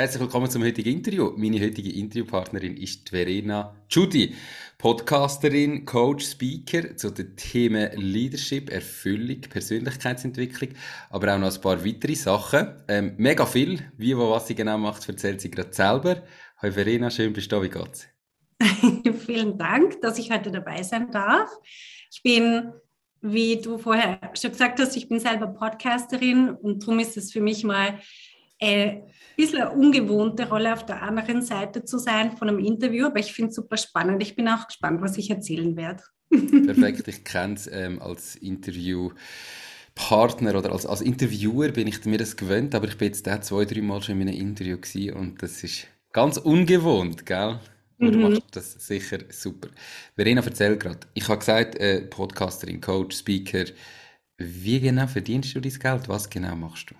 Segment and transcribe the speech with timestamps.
[0.00, 1.34] Herzlich willkommen zum heutigen Interview.
[1.36, 4.34] Meine heutige Interviewpartnerin ist Verena Judy,
[4.78, 10.70] Podcasterin, Coach, Speaker zu den Themen Leadership, Erfüllung, Persönlichkeitsentwicklung,
[11.10, 12.82] aber auch noch ein paar weitere Sachen.
[12.88, 13.92] Ähm, mega viel.
[13.98, 16.22] Wie, wo, was sie genau macht, erzählt sie gerade selber.
[16.62, 17.62] Hi Verena, schön bist du da.
[17.62, 18.08] Wie geht's?
[19.26, 21.50] Vielen Dank, dass ich heute dabei sein darf.
[22.10, 22.72] Ich bin
[23.20, 27.42] wie du vorher schon gesagt hast, ich bin selber Podcasterin und darum ist es für
[27.42, 28.00] mich mal
[28.60, 29.09] ein
[29.40, 33.32] bisschen eine ungewohnte Rolle auf der anderen Seite zu sein von einem Interview, aber ich
[33.32, 34.20] finde es super spannend.
[34.22, 36.02] Ich bin auch gespannt, was ich erzählen werde.
[36.30, 42.36] Perfekt, ich kenne es ähm, als Interviewpartner oder als, als Interviewer bin ich mir das
[42.36, 45.42] gewöhnt, aber ich bin jetzt da zwei, drei Mal schon in einem Interview gewesen und
[45.42, 47.58] das ist ganz ungewohnt, gell?
[47.98, 48.22] Du mhm.
[48.22, 49.68] machst das sicher super.
[50.14, 51.00] Verena, erzähl gerade.
[51.12, 53.64] Ich habe gesagt, äh, Podcasterin, Coach, Speaker.
[54.38, 56.08] Wie genau verdienst du dein Geld?
[56.08, 56.94] Was genau machst du?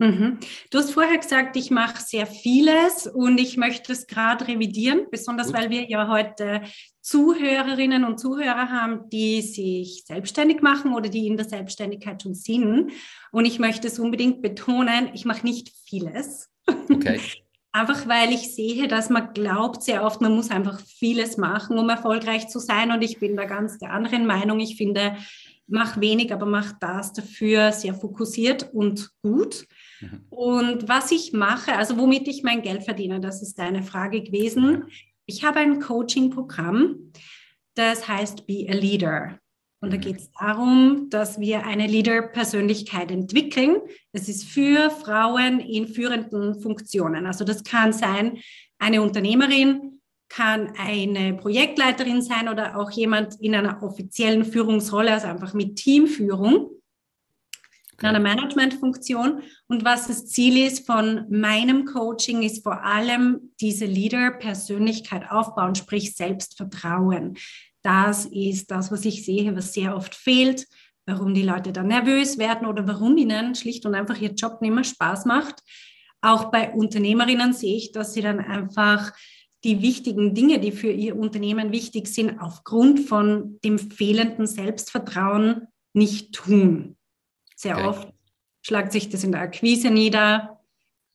[0.00, 0.38] Mhm.
[0.70, 5.48] Du hast vorher gesagt, ich mache sehr vieles und ich möchte es gerade revidieren, besonders
[5.48, 5.56] Gut.
[5.56, 6.62] weil wir ja heute
[7.02, 12.92] Zuhörerinnen und Zuhörer haben, die sich selbstständig machen oder die in der Selbstständigkeit schon sind.
[13.30, 16.48] Und ich möchte es unbedingt betonen, ich mache nicht vieles.
[16.66, 17.20] Okay.
[17.72, 21.88] Einfach weil ich sehe, dass man glaubt sehr oft, man muss einfach vieles machen, um
[21.88, 22.90] erfolgreich zu sein.
[22.90, 24.58] Und ich bin da ganz der anderen Meinung.
[24.58, 25.16] Ich finde,
[25.68, 29.66] mach wenig, aber mach das dafür sehr fokussiert und gut.
[30.00, 30.24] Mhm.
[30.30, 34.84] Und was ich mache, also womit ich mein Geld verdiene, das ist deine Frage gewesen.
[35.26, 37.12] Ich habe ein Coaching-Programm,
[37.74, 39.38] das heißt Be a Leader.
[39.82, 40.00] Und da mhm.
[40.02, 43.76] geht es darum, dass wir eine Leader-Persönlichkeit entwickeln.
[44.12, 47.26] Das ist für Frauen in führenden Funktionen.
[47.26, 48.38] Also das kann sein
[48.78, 55.54] eine Unternehmerin, kann eine Projektleiterin sein oder auch jemand in einer offiziellen Führungsrolle, also einfach
[55.54, 56.70] mit Teamführung
[58.02, 59.42] in einer Managementfunktion.
[59.68, 66.14] Und was das Ziel ist von meinem Coaching, ist vor allem diese Leader-Persönlichkeit aufbauen, sprich
[66.14, 67.36] Selbstvertrauen.
[67.82, 70.66] Das ist das, was ich sehe, was sehr oft fehlt,
[71.06, 74.74] warum die Leute dann nervös werden oder warum ihnen schlicht und einfach ihr Job nicht
[74.74, 75.60] mehr Spaß macht.
[76.20, 79.12] Auch bei Unternehmerinnen sehe ich, dass sie dann einfach
[79.64, 86.34] die wichtigen Dinge, die für ihr Unternehmen wichtig sind, aufgrund von dem fehlenden Selbstvertrauen nicht
[86.34, 86.96] tun.
[87.60, 87.86] Sehr okay.
[87.88, 88.08] oft
[88.62, 90.60] schlagt sich das in der Akquise nieder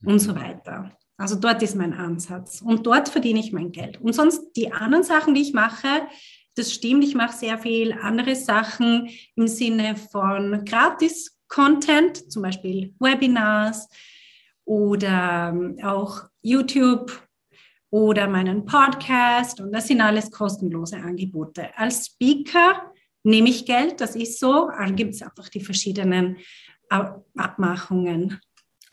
[0.00, 0.12] mhm.
[0.12, 0.96] und so weiter.
[1.16, 4.00] Also dort ist mein Ansatz und dort verdiene ich mein Geld.
[4.00, 6.06] Und sonst die anderen Sachen, die ich mache,
[6.54, 13.88] das stimmt, ich mache sehr viel andere Sachen im Sinne von Gratis-Content, zum Beispiel Webinars
[14.64, 17.10] oder ähm, auch YouTube
[17.90, 19.60] oder meinen Podcast.
[19.60, 21.76] Und das sind alles kostenlose Angebote.
[21.76, 22.92] Als Speaker
[23.26, 24.70] nehme ich Geld, das ist so.
[24.70, 26.38] Dann gibt es einfach die verschiedenen
[26.88, 28.40] Abmachungen.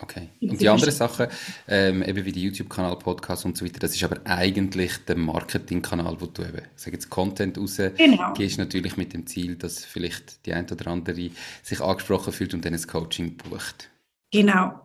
[0.00, 0.28] Okay.
[0.40, 1.28] Und die andere Sache,
[1.68, 6.20] ähm, eben wie die YouTube-Kanal, Podcast und so weiter, das ist aber eigentlich der Marketing-Kanal,
[6.20, 8.32] wo du eben, sag jetzt, Content raus genau.
[8.34, 11.30] gehst, natürlich mit dem Ziel, dass vielleicht die ein oder andere
[11.62, 13.88] sich angesprochen fühlt und dann das Coaching bucht.
[14.32, 14.84] Genau.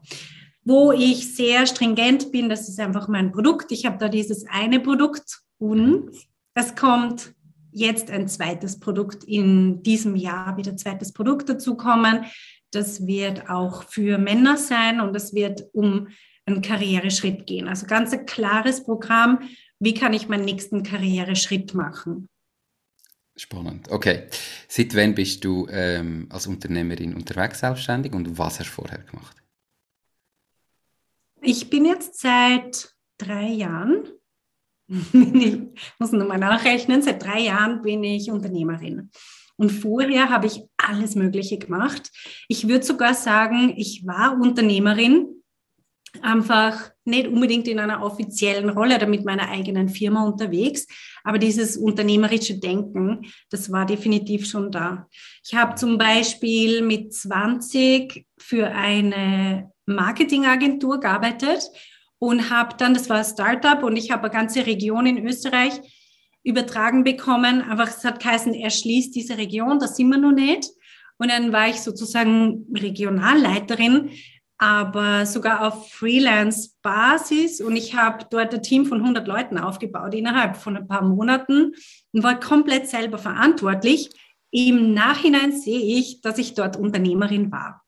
[0.63, 3.71] Wo ich sehr stringent bin, das ist einfach mein Produkt.
[3.71, 6.11] Ich habe da dieses eine Produkt und
[6.53, 7.33] es kommt
[7.71, 12.25] jetzt ein zweites Produkt in diesem Jahr, wieder zweites Produkt dazukommen.
[12.71, 16.07] Das wird auch für Männer sein und es wird um
[16.45, 17.67] einen Karriereschritt gehen.
[17.67, 19.39] Also ganz ein klares Programm.
[19.79, 22.27] Wie kann ich meinen nächsten Karriereschritt machen?
[23.35, 23.89] Spannend.
[23.89, 24.27] Okay.
[24.67, 29.37] Seit wann bist du ähm, als Unternehmerin unterwegs selbstständig und was hast du vorher gemacht?
[31.41, 34.09] Ich bin jetzt seit drei Jahren,
[35.13, 35.59] ich
[35.99, 39.11] muss nochmal nachrechnen, seit drei Jahren bin ich Unternehmerin.
[39.55, 42.09] Und vorher habe ich alles Mögliche gemacht.
[42.47, 45.27] Ich würde sogar sagen, ich war Unternehmerin,
[46.21, 50.87] einfach nicht unbedingt in einer offiziellen Rolle oder mit meiner eigenen Firma unterwegs,
[51.23, 55.07] aber dieses unternehmerische Denken, das war definitiv schon da.
[55.45, 61.69] Ich habe zum Beispiel mit 20 für eine Marketingagentur gearbeitet
[62.19, 65.81] und habe dann, das war ein Startup und ich habe eine ganze Region in Österreich
[66.43, 67.61] übertragen bekommen.
[67.61, 70.69] Einfach, es hat geheißen, erschließt diese Region, das sind wir noch nicht.
[71.17, 74.11] Und dann war ich sozusagen Regionalleiterin,
[74.57, 77.61] aber sogar auf Freelance-Basis.
[77.61, 81.73] Und ich habe dort ein Team von 100 Leuten aufgebaut innerhalb von ein paar Monaten
[82.13, 84.09] und war komplett selber verantwortlich.
[84.51, 87.83] Im Nachhinein sehe ich, dass ich dort Unternehmerin war.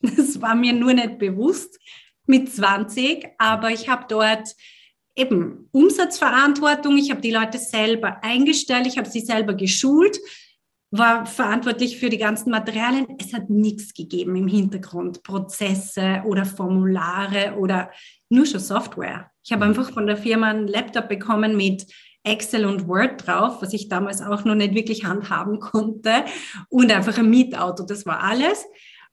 [0.00, 1.78] Das war mir nur nicht bewusst
[2.26, 4.54] mit 20, aber ich habe dort
[5.16, 6.96] eben Umsatzverantwortung.
[6.96, 10.18] Ich habe die Leute selber eingestellt, ich habe sie selber geschult,
[10.90, 13.06] war verantwortlich für die ganzen Materialien.
[13.18, 17.90] Es hat nichts gegeben im Hintergrund, Prozesse oder Formulare oder
[18.28, 19.30] nur schon Software.
[19.42, 21.86] Ich habe einfach von der Firma einen Laptop bekommen mit
[22.22, 26.24] Excel und Word drauf, was ich damals auch noch nicht wirklich handhaben konnte
[26.70, 28.64] und einfach ein Mietauto, das war alles.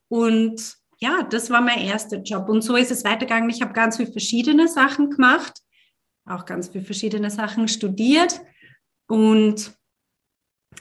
[0.08, 2.48] Und ja, das war mein erster Job.
[2.48, 3.50] Und so ist es weitergegangen.
[3.50, 5.62] Ich habe ganz viele verschiedene Sachen gemacht
[6.24, 8.40] auch ganz viele verschiedene Sachen studiert
[9.08, 9.74] und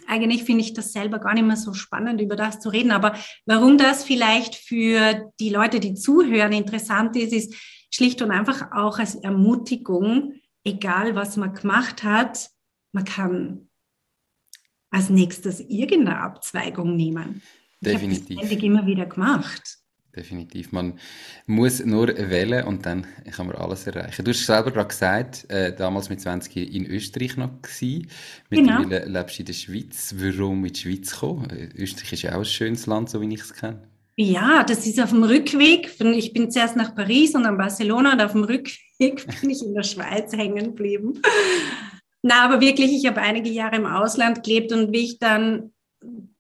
[0.08, 2.92] eigentlich finde ich das selber gar nicht mehr so spannend, über das zu reden.
[2.92, 3.16] Aber
[3.46, 7.56] warum das vielleicht für die Leute, die zuhören, interessant ist, ist
[7.94, 12.50] schlicht und einfach auch als Ermutigung, egal was man gemacht hat,
[12.94, 13.70] man kann
[14.92, 17.42] als nächstes irgendeine Abzweigung nehmen.
[17.82, 18.30] Definitiv.
[18.30, 19.81] Ich habe das immer wieder gemacht
[20.16, 20.72] definitiv.
[20.72, 20.94] Man
[21.46, 24.26] muss nur wählen und dann kann man alles erreichen.
[24.26, 28.08] Du hast selber gerade gesagt, äh, damals mit 20 in Österreich noch gewesen.
[28.50, 29.20] Mittlerweile genau.
[29.20, 30.16] lebst du in der Schweiz.
[30.18, 31.50] Warum in die Schweiz kommen?
[31.50, 33.82] Äh, Österreich ist ja auch ein schönes Land, so wie ich es kenne.
[34.18, 35.90] Ja, das ist auf dem Rückweg.
[36.00, 39.74] Ich bin zuerst nach Paris und dann Barcelona und auf dem Rückweg bin ich in
[39.74, 41.22] der Schweiz hängen geblieben.
[42.22, 45.72] Na, aber wirklich, ich habe einige Jahre im Ausland gelebt und wie ich dann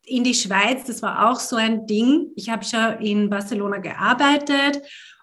[0.06, 2.32] in die Schweiz, das war auch so ein Ding.
[2.36, 4.82] Ich habe schon in Barcelona gearbeitet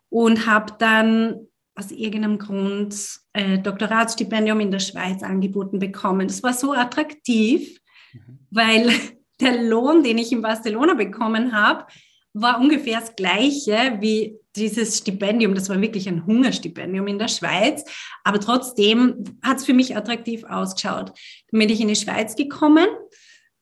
[0.09, 2.97] und habe dann aus irgendeinem Grund
[3.33, 6.27] äh, Doktoratsstipendium in der Schweiz angeboten bekommen.
[6.27, 7.79] Das war so attraktiv,
[8.13, 8.39] mhm.
[8.51, 8.93] weil
[9.41, 11.87] der Lohn, den ich in Barcelona bekommen habe,
[12.33, 15.55] war ungefähr das gleiche wie dieses Stipendium.
[15.55, 17.85] Das war wirklich ein Hungerstipendium in der Schweiz.
[18.25, 21.13] Aber trotzdem hat es für mich attraktiv ausgeschaut.
[21.51, 22.87] Dann bin ich in die Schweiz gekommen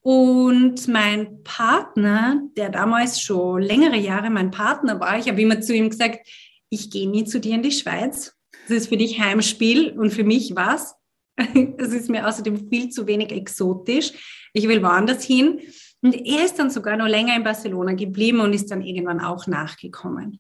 [0.06, 5.75] und mein Partner, der damals schon längere Jahre mein Partner war, ich habe immer zu
[5.75, 6.29] ihm gesagt,
[6.69, 8.32] ich gehe nie zu dir in die Schweiz.
[8.69, 10.94] Das ist für dich Heimspiel und für mich was.
[11.79, 14.12] Es ist mir außerdem viel zu wenig exotisch.
[14.53, 15.58] Ich will woanders hin.
[16.03, 19.49] Und er ist dann sogar noch länger in Barcelona geblieben und ist dann irgendwann auch
[19.49, 20.38] nachgekommen.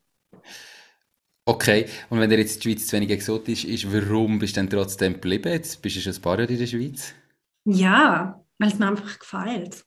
[1.44, 4.70] Okay, und wenn dir jetzt die Schweiz zu wenig exotisch ist, warum bist du denn
[4.70, 5.50] trotzdem geblieben?
[5.50, 7.14] Jetzt bist du schon ein paar Jahre in der Schweiz.
[7.64, 9.84] Ja, weil es mir einfach gefällt.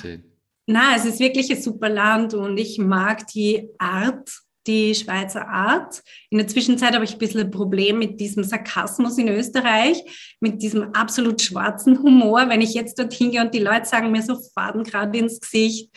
[0.00, 0.24] Schön.
[0.66, 4.30] Na, es ist wirklich ein super Land und ich mag die Art,
[4.66, 6.02] die Schweizer Art.
[6.28, 10.60] In der Zwischenzeit habe ich ein bisschen ein Problem mit diesem Sarkasmus in Österreich, mit
[10.60, 12.50] diesem absolut schwarzen Humor.
[12.50, 15.90] Wenn ich jetzt dorthin gehe und die Leute sagen mir so faden gerade ins Gesicht,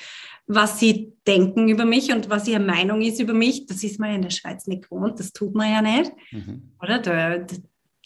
[0.48, 4.10] was sie denken über mich und was ihre Meinung ist über mich, das ist man
[4.10, 6.12] ja in der Schweiz nicht gewohnt, das tut man ja nicht.
[6.32, 6.72] Mhm.
[6.82, 7.00] Oder?
[7.00, 7.46] Da,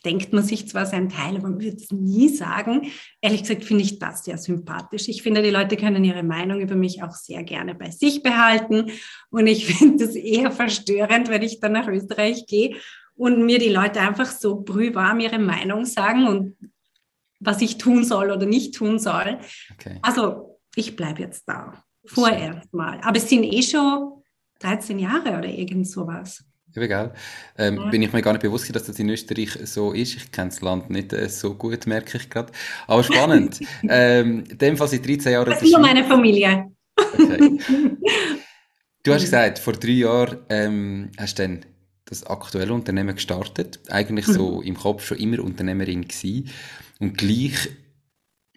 [0.06, 2.92] denkt man sich zwar sein Teil, aber man würde es nie sagen.
[3.22, 5.08] Ehrlich gesagt finde ich das sehr sympathisch.
[5.08, 8.92] Ich finde, die Leute können ihre Meinung über mich auch sehr gerne bei sich behalten.
[9.30, 12.78] Und ich finde es eher verstörend, wenn ich dann nach Österreich gehe
[13.16, 16.56] und mir die Leute einfach so brühwarm ihre Meinung sagen und
[17.40, 19.40] was ich tun soll oder nicht tun soll.
[19.74, 20.00] Okay.
[20.02, 21.84] Also ich bleibe jetzt da.
[22.06, 23.00] Vorerst mal.
[23.02, 24.24] Aber es sind eh schon
[24.60, 26.44] 13 Jahre oder irgend sowas.
[26.76, 27.12] Eben, gell?
[27.58, 27.90] Ähm, ja.
[27.90, 30.16] Bin ich mir gar nicht bewusst, dass das in Österreich so ist.
[30.16, 32.52] Ich kenne das Land nicht äh, so gut, merke ich gerade.
[32.88, 33.60] Aber spannend.
[33.90, 35.50] ähm, in dem Fall seit 13 Jahren.
[35.50, 36.72] Das ist nur meine Familie.
[36.98, 37.60] Okay.
[39.04, 41.66] Du hast gesagt, vor drei Jahren ähm, hast du dann
[42.06, 43.80] das aktuelle Unternehmen gestartet.
[43.92, 44.64] Eigentlich so mhm.
[44.64, 46.50] im Kopf schon immer Unternehmerin gewesen.
[47.00, 47.70] Und gleich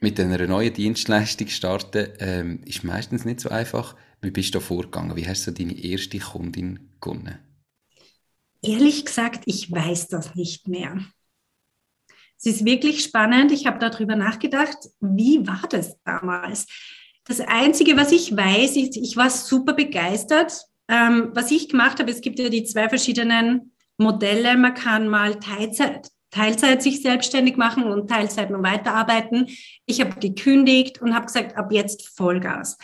[0.01, 3.95] mit einer neuen Dienstleistung starten, ähm, ist meistens nicht so einfach.
[4.23, 5.17] Wie bist du da vorgegangen?
[5.17, 7.39] Wie hast du deine erste Kundin gewonnen?
[8.62, 10.99] Ehrlich gesagt, ich weiß das nicht mehr.
[12.38, 13.50] Es ist wirklich spannend.
[13.50, 16.67] Ich habe darüber nachgedacht, wie war das damals?
[17.25, 20.53] Das Einzige, was ich weiß, ist, ich war super begeistert.
[20.88, 24.57] Ähm, was ich gemacht habe, es gibt ja die zwei verschiedenen Modelle.
[24.57, 29.49] Man kann mal Teilzeit, Teilzeit sich selbstständig machen und Teilzeit noch weiterarbeiten.
[29.85, 32.79] Ich habe gekündigt und habe gesagt, ab jetzt Vollgas.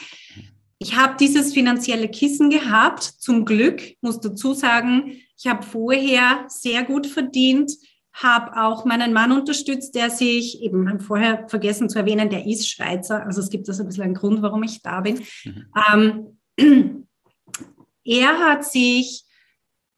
[0.78, 3.02] Ich habe dieses finanzielle Kissen gehabt.
[3.02, 7.70] Zum Glück, muss dazu sagen, ich habe vorher sehr gut verdient,
[8.14, 13.26] habe auch meinen Mann unterstützt, der sich, eben vorher vergessen zu erwähnen, der ist Schweizer.
[13.26, 15.22] Also es gibt also ein bisschen einen Grund, warum ich da bin.
[15.44, 16.36] Mhm.
[16.56, 17.06] Ähm,
[18.04, 19.24] er hat sich,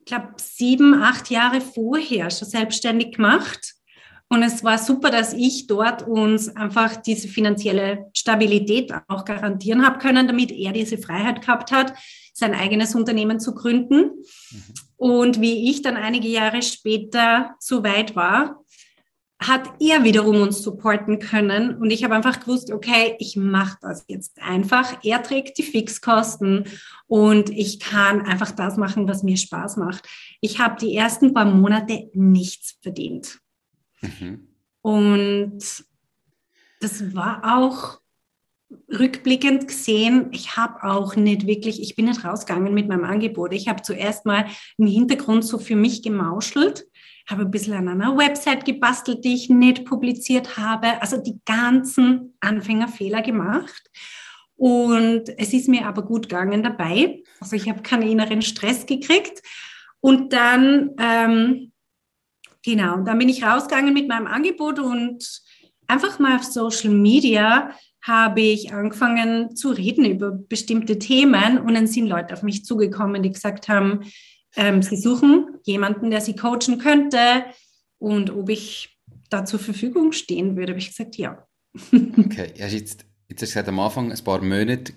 [0.01, 3.77] ich glaube, sieben, acht Jahre vorher schon selbstständig gemacht
[4.29, 9.99] Und es war super, dass ich dort uns einfach diese finanzielle Stabilität auch garantieren habe
[9.99, 11.95] können, damit er diese Freiheit gehabt hat,
[12.35, 14.11] sein eigenes Unternehmen zu gründen.
[14.51, 14.86] Mhm.
[14.97, 18.65] Und wie ich dann einige Jahre später so weit war,
[19.39, 21.77] hat er wiederum uns supporten können.
[21.77, 25.05] Und ich habe einfach gewusst, okay, ich mache das jetzt einfach.
[25.05, 26.65] Er trägt die Fixkosten
[27.07, 30.09] und ich kann einfach das machen, was mir Spaß macht.
[30.41, 33.39] Ich habe die ersten paar Monate nichts verdient.
[34.01, 34.49] Mhm.
[34.81, 35.85] Und
[36.81, 38.01] das war auch
[38.89, 43.53] rückblickend gesehen, ich habe auch nicht wirklich, ich bin nicht rausgegangen mit meinem Angebot.
[43.53, 44.47] Ich habe zuerst mal
[44.79, 46.87] im Hintergrund so für mich gemauschelt,
[47.29, 52.37] habe ein bisschen an einer Website gebastelt, die ich nicht publiziert habe, also die ganzen
[52.41, 53.91] Anfängerfehler gemacht.
[54.55, 57.23] Und es ist mir aber gut gegangen dabei.
[57.41, 59.43] Also ich habe keinen inneren Stress gekriegt.
[60.01, 61.73] Und dann ähm,
[62.67, 65.25] Genau, dann bin ich rausgegangen mit meinem Angebot und
[65.87, 67.71] einfach mal auf Social Media
[68.07, 73.23] habe ich angefangen zu reden über bestimmte Themen und dann sind Leute auf mich zugekommen,
[73.23, 74.05] die gesagt haben,
[74.55, 77.19] ähm, sie suchen jemanden, der sie coachen könnte
[77.99, 78.97] und ob ich
[79.29, 81.47] da zur Verfügung stehen würde, habe ich gesagt, ja.
[81.93, 84.93] Okay, hast jetzt Jetzt hast du gesagt, am Anfang ein paar Monate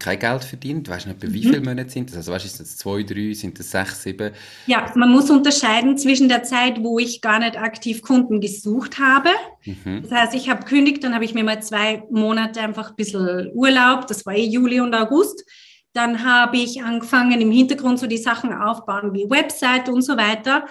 [0.00, 0.88] kein Geld verdient.
[0.88, 1.66] Weißt du nicht, wie viele mhm.
[1.66, 2.16] Monate sind das?
[2.16, 4.32] Also weißt du, sind das zwei, drei, sind das sechs, sieben?
[4.66, 9.28] Ja, man muss unterscheiden zwischen der Zeit, wo ich gar nicht aktiv Kunden gesucht habe.
[9.64, 10.02] Mhm.
[10.02, 13.50] Das heißt, ich habe kündigt, dann habe ich mir mal zwei Monate einfach ein bisschen
[13.54, 14.06] Urlaub.
[14.08, 15.44] Das war eh Juli und August.
[15.92, 20.66] Dann habe ich angefangen, im Hintergrund so die Sachen aufbauen wie Website und so weiter.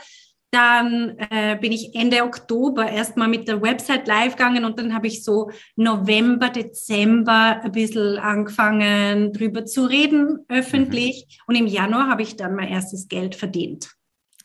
[0.52, 5.06] Dann äh, bin ich Ende Oktober erstmal mit der Website live gegangen und dann habe
[5.06, 11.28] ich so November, Dezember ein bisschen angefangen, drüber zu reden, öffentlich.
[11.28, 11.44] Mhm.
[11.48, 13.92] Und im Januar habe ich dann mein erstes Geld verdient.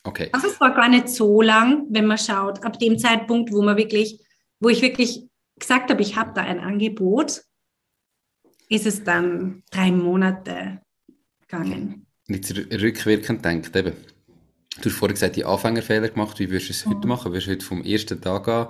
[0.03, 0.29] Okay.
[0.33, 3.79] Also es war gar nicht so lang, wenn man schaut, ab dem Zeitpunkt, wo man
[3.79, 4.21] wirklich,
[4.61, 5.27] wo ich wirklich
[5.59, 7.43] gesagt habe, ich habe da ein Angebot,
[8.69, 10.83] ist es dann drei Monate
[11.41, 12.07] gegangen.
[12.27, 13.95] Nicht rückwirkend denkt eben.
[14.83, 16.39] Du hast vorhin gesagt, die Anfängerfehler gemacht.
[16.39, 16.91] Wie würdest du es mhm.
[16.91, 17.33] heute machen?
[17.33, 18.69] Würdest du heute vom ersten Tag an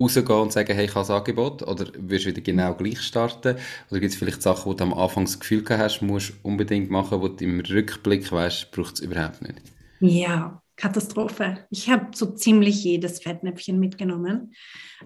[0.00, 1.62] rausgehen und sagen, hey, ich habe ein Angebot?
[1.62, 3.56] Oder würdest du wieder genau gleich starten?
[3.90, 6.90] Oder gibt es vielleicht Sachen, wo du am Anfang das Gefühl hast, musst du unbedingt
[6.90, 9.62] machen, wo du im Rückblick weißt, braucht es überhaupt nicht?
[10.00, 11.66] Ja, Katastrophe.
[11.70, 14.54] Ich habe so ziemlich jedes Fettnäpfchen mitgenommen.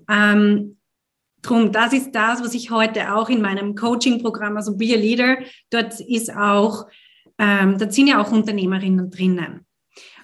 [0.09, 0.77] Ähm,
[1.43, 5.39] Drum, das ist das, was ich heute auch in meinem Coaching-Programm, also Be a Leader,
[5.71, 6.87] dort ist auch,
[7.39, 9.65] ähm, da sind ja auch Unternehmerinnen drinnen.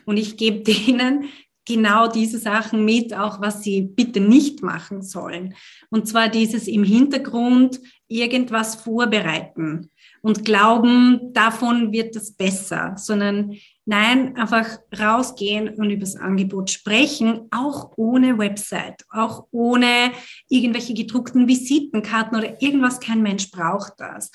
[0.06, 1.26] Und ich gebe denen
[1.66, 5.54] genau diese Sachen mit, auch was sie bitte nicht machen sollen.
[5.90, 9.90] Und zwar dieses im Hintergrund irgendwas vorbereiten
[10.22, 17.48] und glauben, davon wird es besser, sondern nein, einfach rausgehen und über das Angebot sprechen,
[17.50, 20.12] auch ohne Website, auch ohne
[20.48, 23.00] irgendwelche gedruckten Visitenkarten oder irgendwas.
[23.00, 24.30] Kein Mensch braucht das.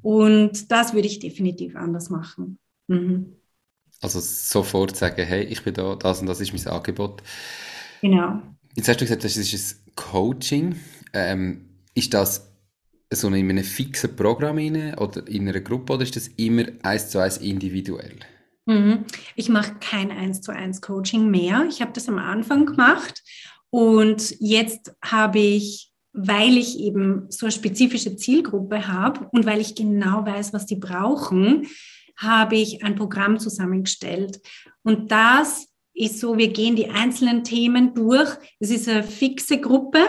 [0.00, 2.58] Und das würde ich definitiv anders machen.
[2.88, 3.36] Mhm.
[4.02, 7.22] Also sofort sagen, hey, ich bin da, das und das ist mein Angebot.
[8.02, 8.42] Genau.
[8.74, 10.76] Jetzt hast du gesagt, das ist ein Coaching.
[11.12, 12.52] Ähm, ist das
[13.12, 17.10] so in einem fixen Programm rein, oder in einer Gruppe oder ist das immer eins
[17.10, 18.16] zu eins individuell?
[18.66, 19.04] Mhm.
[19.36, 21.66] Ich mache kein eins zu eins Coaching mehr.
[21.68, 23.22] Ich habe das am Anfang gemacht
[23.70, 29.74] und jetzt habe ich, weil ich eben so eine spezifische Zielgruppe habe und weil ich
[29.74, 31.66] genau weiß, was die brauchen,
[32.22, 34.40] habe ich ein Programm zusammengestellt.
[34.82, 38.30] Und das ist so, wir gehen die einzelnen Themen durch.
[38.58, 40.08] Es ist eine fixe Gruppe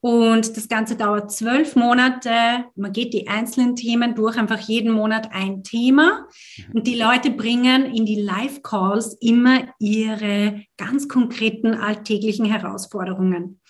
[0.00, 2.64] und das Ganze dauert zwölf Monate.
[2.74, 6.26] Man geht die einzelnen Themen durch, einfach jeden Monat ein Thema.
[6.72, 13.60] Und die Leute bringen in die Live-Calls immer ihre ganz konkreten alltäglichen Herausforderungen.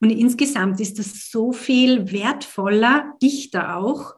[0.00, 4.14] Und insgesamt ist das so viel wertvoller, dichter auch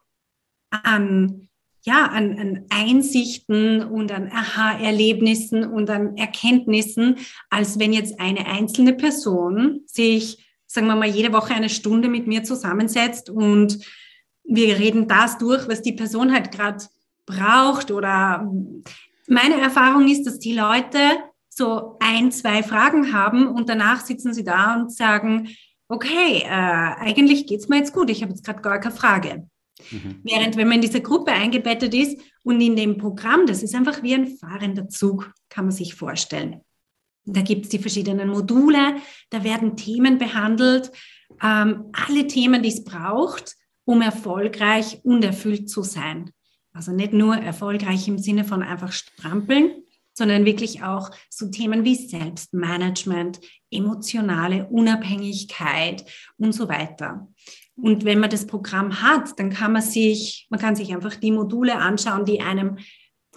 [0.71, 1.50] an
[1.83, 7.17] ja, an, an Einsichten und an Aha-Erlebnissen und an Erkenntnissen,
[7.49, 12.27] als wenn jetzt eine einzelne Person sich, sagen wir mal, jede Woche eine Stunde mit
[12.27, 13.79] mir zusammensetzt und
[14.45, 16.85] wir reden das durch, was die Person halt gerade
[17.25, 17.91] braucht.
[17.91, 18.51] Oder
[19.29, 20.99] meine Erfahrung ist, dass die Leute
[21.49, 25.49] so ein, zwei Fragen haben und danach sitzen sie da und sagen,
[25.89, 29.49] okay, äh, eigentlich geht's mir jetzt gut, ich habe jetzt gerade gar keine Frage.
[29.91, 30.21] Mhm.
[30.23, 34.03] Während wenn man in dieser Gruppe eingebettet ist und in dem Programm, das ist einfach
[34.03, 36.61] wie ein fahrender Zug, kann man sich vorstellen.
[37.25, 38.97] Da gibt es die verschiedenen Module,
[39.31, 40.91] da werden Themen behandelt,
[41.43, 46.31] ähm, alle Themen, die es braucht, um erfolgreich und erfüllt zu sein.
[46.73, 49.83] Also nicht nur erfolgreich im Sinne von einfach strampeln,
[50.13, 56.05] sondern wirklich auch so Themen wie Selbstmanagement, emotionale Unabhängigkeit
[56.37, 57.29] und so weiter.
[57.83, 61.33] Und wenn man das Programm hat, dann kann man sich, man kann sich einfach die
[61.33, 62.79] Module anschauen, die einem,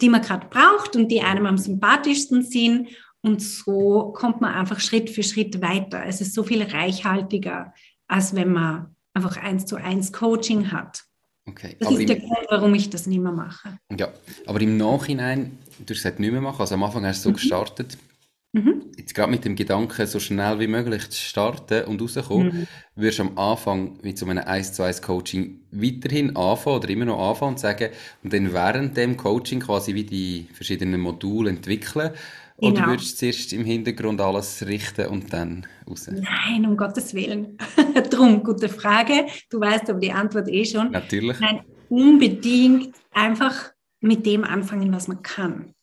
[0.00, 2.88] die man gerade braucht und die einem am sympathischsten sind.
[3.22, 6.04] Und so kommt man einfach Schritt für Schritt weiter.
[6.06, 7.72] Es ist so viel reichhaltiger,
[8.06, 11.04] als wenn man einfach eins zu eins Coaching hat.
[11.46, 11.76] Okay.
[11.78, 13.78] Das aber ist der Grund, warum ich das nicht mehr mache.
[13.98, 14.08] Ja,
[14.46, 16.60] aber im Nachhinein, du hast gesagt, nicht mehr machen.
[16.60, 17.34] Also am Anfang hast du so mhm.
[17.34, 17.98] gestartet.
[18.54, 18.82] Mhm.
[18.96, 22.66] Jetzt gerade mit dem Gedanken, so schnell wie möglich zu starten und rauszukommen, mhm.
[22.94, 27.04] wirst du am Anfang mit so einem 1 zu 1 Coaching weiterhin anfangen oder immer
[27.04, 27.90] noch anfangen und sagen
[28.22, 32.12] und dann während dem Coaching quasi wie die verschiedenen Module entwickeln
[32.56, 32.70] Genau.
[32.70, 36.08] Oder würdest du zuerst im Hintergrund alles richten und dann raus?
[36.08, 37.58] Nein, um Gottes Willen.
[38.10, 39.26] Drum, gute Frage.
[39.50, 40.92] Du weißt aber die Antwort eh schon.
[40.92, 41.40] Natürlich.
[41.40, 45.74] Nein, unbedingt einfach mit dem anfangen, was man kann.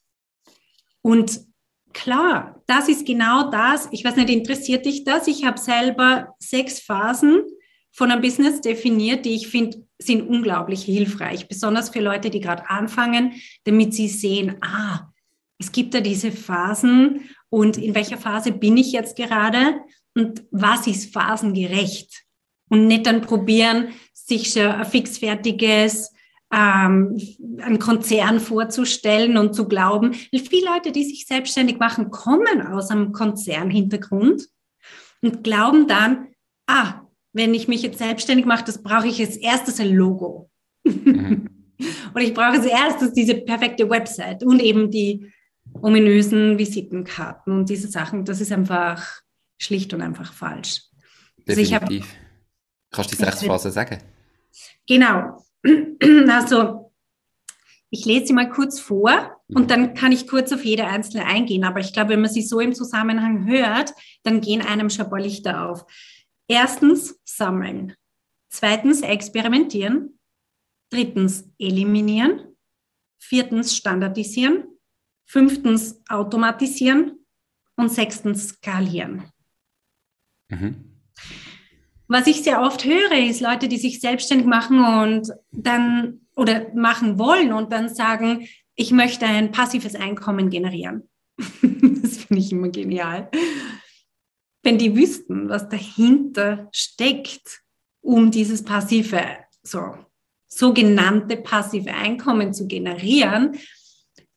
[1.01, 1.41] Und
[1.93, 3.88] klar, das ist genau das.
[3.91, 5.27] Ich weiß nicht, interessiert dich das?
[5.27, 7.43] Ich habe selber sechs Phasen
[7.91, 12.69] von einem Business definiert, die ich finde, sind unglaublich hilfreich, besonders für Leute, die gerade
[12.69, 13.33] anfangen,
[13.65, 15.12] damit sie sehen, ah,
[15.60, 19.81] es gibt da diese Phasen und in welcher Phase bin ich jetzt gerade
[20.15, 22.24] und was ist phasengerecht?
[22.69, 26.13] Und nicht dann probieren, sich schon ein fixfertiges,
[26.51, 27.17] ähm,
[27.60, 30.13] ein Konzern vorzustellen und zu glauben.
[30.13, 34.48] Viele Leute, die sich selbstständig machen, kommen aus einem Konzernhintergrund
[35.22, 36.27] und glauben dann,
[36.67, 37.01] ah,
[37.34, 40.50] wenn ich mich jetzt selbstständig mache, das brauche ich als erstes ein Logo.
[40.84, 41.50] Mhm.
[42.13, 45.31] und ich brauche als erstes diese perfekte Website und eben die
[45.81, 49.22] ominösen Visitenkarten und diese Sachen, das ist einfach
[49.58, 50.84] schlicht und einfach falsch.
[51.48, 51.81] Definitiv.
[51.81, 52.08] Also ich hab,
[52.91, 54.00] Kannst du die sechs Phasen sagen?
[54.88, 55.41] Genau.
[56.30, 56.91] Also,
[57.91, 61.65] ich lese sie mal kurz vor und dann kann ich kurz auf jede einzelne eingehen.
[61.65, 65.10] Aber ich glaube, wenn man sie so im Zusammenhang hört, dann gehen einem schon ein
[65.12, 65.86] paar Lichter auf.
[66.48, 67.96] Erstens, sammeln.
[68.50, 70.20] Zweitens, experimentieren.
[70.89, 72.56] Drittens, eliminieren.
[73.20, 74.65] Viertens, standardisieren.
[75.25, 77.25] Fünftens automatisieren
[77.75, 79.24] und sechstens skalieren.
[80.50, 80.90] Mhm.
[82.12, 87.17] Was ich sehr oft höre, ist Leute, die sich selbstständig machen und dann oder machen
[87.17, 91.08] wollen und dann sagen, ich möchte ein passives Einkommen generieren.
[91.38, 93.32] das finde ich immer genial.
[94.62, 97.62] Wenn die wüssten, was dahinter steckt,
[98.02, 99.21] um dieses passive,
[99.63, 99.95] so
[100.47, 103.58] sogenannte passive Einkommen zu generieren,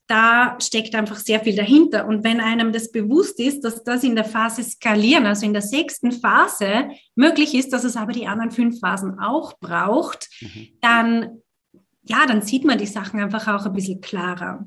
[0.06, 2.06] da steckt einfach sehr viel dahinter.
[2.06, 5.62] Und wenn einem das bewusst ist, dass das in der Phase skalieren, also in der
[5.62, 10.68] sechsten Phase möglich ist, dass es aber die anderen fünf Phasen auch braucht, mhm.
[10.80, 11.42] dann,
[12.02, 14.66] ja, dann sieht man die Sachen einfach auch ein bisschen klarer.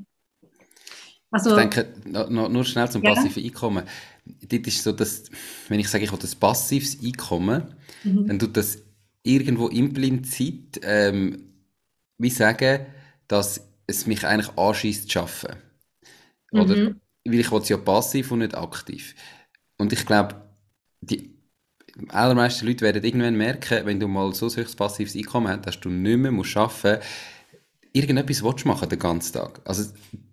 [1.30, 3.13] Also, ich denke, nur, nur schnell zum ja?
[3.13, 3.84] passiven Einkommen.
[4.26, 5.23] Das ist so, dass,
[5.67, 8.28] wenn ich sage, ich habe das passives Einkommen, mhm.
[8.28, 8.80] dann tut das
[9.23, 11.47] irgendwo implizit ähm,
[12.17, 12.88] wie sagen,
[13.28, 15.62] dass es mich eigentlich anschießt zu arbeiten.
[16.52, 16.76] Oder?
[16.76, 17.02] Mhm.
[17.26, 19.15] Weil ich es ja passiv und nicht aktiv.
[19.78, 20.36] Und ich glaube,
[21.02, 21.38] die
[22.10, 25.80] allermeisten Leute werden irgendwann merken, wenn du mal so ein höchst passives Einkommen hast, dass
[25.80, 27.06] du nicht mehr musst arbeiten musst,
[27.93, 29.62] irgendetwas willst du machen den ganzen Tag.
[29.65, 29.84] Also,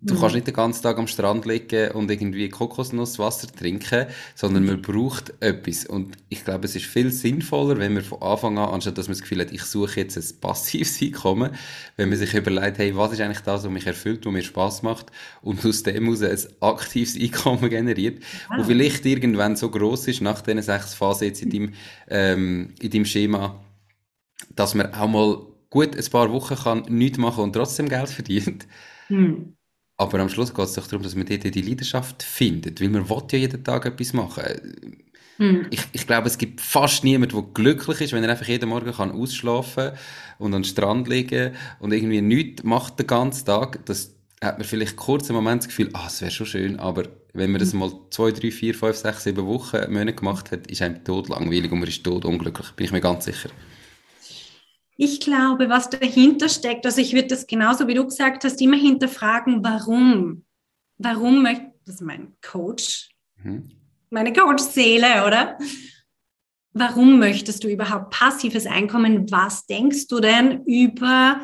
[0.01, 0.19] du mhm.
[0.19, 5.33] kannst nicht den ganzen Tag am Strand liegen und irgendwie Kokosnusswasser trinken, sondern man braucht
[5.41, 5.85] etwas.
[5.85, 9.13] Und ich glaube, es ist viel sinnvoller, wenn man von Anfang an, anstatt dass man
[9.13, 11.51] das Gefühl hat, ich suche jetzt ein passives Einkommen,
[11.97, 14.83] wenn man sich überlegt, hey, was ist eigentlich das, was mich erfüllt, was mir Spaß
[14.83, 18.59] macht und aus dem heraus ein aktives Einkommen generiert, wow.
[18.59, 21.73] wo vielleicht irgendwann so groß ist, nach diesen sechs Phasen jetzt in deinem,
[22.07, 23.63] ähm, in deinem Schema,
[24.55, 28.65] dass man auch mal gut ein paar Wochen kann nichts machen und trotzdem Geld verdient.
[29.07, 29.57] Hm.
[29.97, 33.09] Aber am Schluss geht es doch darum, dass man dort die Leidenschaft findet, weil man
[33.09, 34.43] will ja jeden Tag etwas machen.
[35.37, 35.67] Hm.
[35.69, 38.93] Ich, ich glaube, es gibt fast niemanden, der glücklich ist, wenn er einfach jeden Morgen
[38.93, 39.91] kann ausschlafen
[40.37, 43.85] und an den Strand liegen und irgendwie nichts macht den ganzen Tag.
[43.85, 47.03] Das hat man vielleicht kurz im Moment das Gefühl, ah, es wäre schon schön, aber
[47.33, 47.79] wenn man das hm.
[47.79, 51.69] mal zwei, drei, vier, fünf, sechs, sieben Wochen, Monate gemacht hat, ist einem tot langweilig
[51.69, 53.49] und man ist tot unglücklich, bin ich mir ganz sicher.
[54.97, 58.77] Ich glaube, was dahinter steckt, also ich würde das genauso wie du gesagt hast, immer
[58.77, 60.45] hinterfragen, warum?
[60.97, 63.09] Warum möchte, das ist mein Coach,
[63.43, 63.71] mhm.
[64.09, 65.57] meine Coach-Seele, oder?
[66.71, 69.29] Warum möchtest du überhaupt passives Einkommen?
[69.31, 71.41] Was denkst du denn über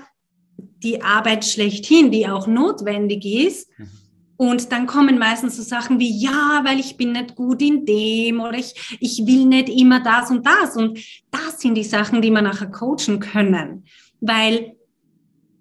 [0.58, 3.70] die Arbeit schlechthin, die auch notwendig ist?
[3.78, 4.01] Mhm
[4.42, 8.40] und dann kommen meistens so Sachen wie, ja, weil ich bin nicht gut in dem
[8.40, 10.76] oder ich, ich will nicht immer das und das.
[10.76, 10.98] Und
[11.30, 13.86] das sind die Sachen, die man nachher coachen können.
[14.20, 14.74] Weil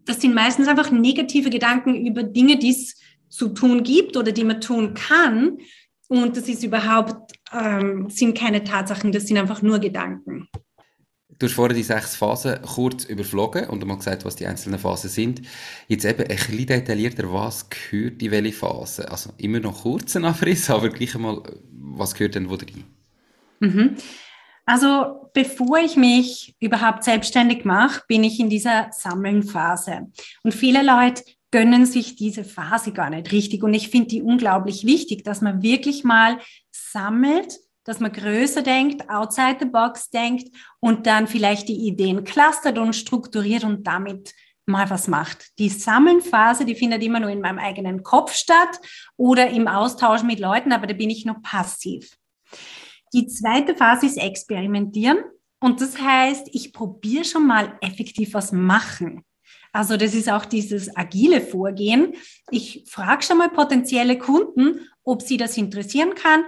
[0.07, 2.97] das sind meistens einfach negative Gedanken über Dinge, die es
[3.29, 5.59] zu tun gibt oder die man tun kann.
[6.09, 10.49] Und das ist überhaupt, ähm, sind keine Tatsachen, das sind einfach nur Gedanken.
[11.41, 15.09] Du hast vorhin die sechs Phasen kurz überflogen und mal gesagt, was die einzelnen Phasen
[15.09, 15.41] sind.
[15.89, 19.11] Jetzt eben ein bisschen detaillierter, was gehört in welche Phase?
[19.11, 22.85] Also immer noch kurzen Abriss, aber gleich einmal, was gehört denn wo rein?
[23.61, 23.97] Mhm.
[24.67, 30.09] Also bevor ich mich überhaupt selbstständig mache, bin ich in dieser Sammelnphase.
[30.43, 33.63] Und viele Leute gönnen sich diese Phase gar nicht richtig.
[33.63, 36.39] Und ich finde die unglaublich wichtig, dass man wirklich mal
[36.71, 40.49] sammelt, dass man größer denkt, outside the box denkt
[40.81, 44.35] und dann vielleicht die Ideen clustert und strukturiert und damit
[44.67, 45.59] mal was macht.
[45.59, 48.81] Die Sammelnphase, die findet immer nur in meinem eigenen Kopf statt
[49.17, 52.17] oder im Austausch mit Leuten, aber da bin ich nur passiv.
[53.13, 55.19] Die zweite Phase ist Experimentieren.
[55.63, 59.25] Und das heißt, ich probiere schon mal effektiv was machen.
[59.73, 62.15] Also das ist auch dieses agile Vorgehen.
[62.51, 66.45] Ich frage schon mal potenzielle Kunden, ob sie das interessieren kann,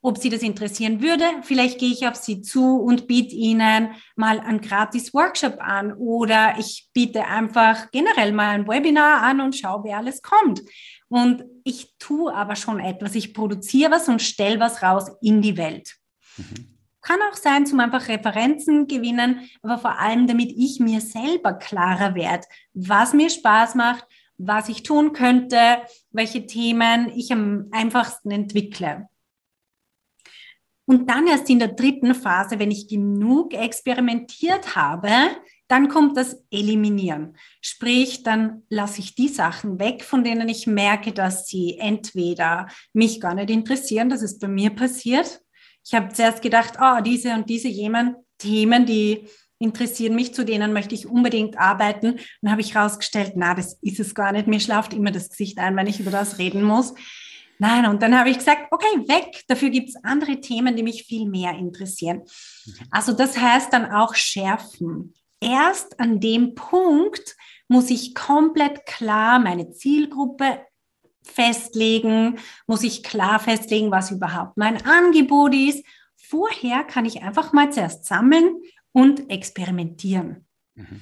[0.00, 1.24] ob sie das interessieren würde.
[1.42, 6.54] Vielleicht gehe ich auf sie zu und biete ihnen mal einen gratis Workshop an oder
[6.58, 10.62] ich biete einfach generell mal ein Webinar an und schaue, wer alles kommt.
[11.08, 13.14] Und ich tue aber schon etwas.
[13.14, 15.96] Ich produziere was und stelle was raus in die Welt.
[16.36, 16.78] Mhm.
[17.00, 22.14] Kann auch sein, zum einfach Referenzen gewinnen, aber vor allem, damit ich mir selber klarer
[22.14, 24.04] werde, was mir Spaß macht,
[24.36, 25.78] was ich tun könnte,
[26.10, 29.08] welche Themen ich am einfachsten entwickle.
[30.88, 35.10] Und dann erst in der dritten Phase, wenn ich genug experimentiert habe,
[35.68, 37.36] dann kommt das Eliminieren.
[37.60, 43.20] Sprich, dann lasse ich die Sachen weg, von denen ich merke, dass sie entweder mich
[43.20, 45.42] gar nicht interessieren, das ist bei mir passiert,
[45.84, 49.26] ich habe zuerst gedacht, oh, diese und diese jemand Themen, die
[49.58, 52.18] interessieren mich, zu denen möchte ich unbedingt arbeiten.
[52.40, 54.46] Dann habe ich herausgestellt, na, das ist es gar nicht.
[54.46, 56.94] Mir schlaft immer das Gesicht ein, wenn ich über das reden muss.
[57.58, 59.42] Nein, und dann habe ich gesagt, okay, weg.
[59.48, 62.18] Dafür gibt es andere Themen, die mich viel mehr interessieren.
[62.18, 62.74] Mhm.
[62.90, 65.14] Also das heißt dann auch schärfen.
[65.40, 67.36] Erst an dem Punkt
[67.68, 70.60] muss ich komplett klar meine Zielgruppe
[71.22, 75.84] festlegen, muss ich klar festlegen, was überhaupt mein Angebot ist.
[76.16, 78.56] Vorher kann ich einfach mal zuerst sammeln
[78.92, 80.46] und experimentieren.
[80.74, 81.00] Mhm.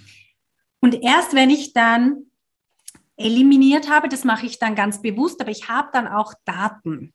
[0.81, 2.26] Und erst wenn ich dann
[3.17, 7.15] eliminiert habe, das mache ich dann ganz bewusst, aber ich habe dann auch Daten.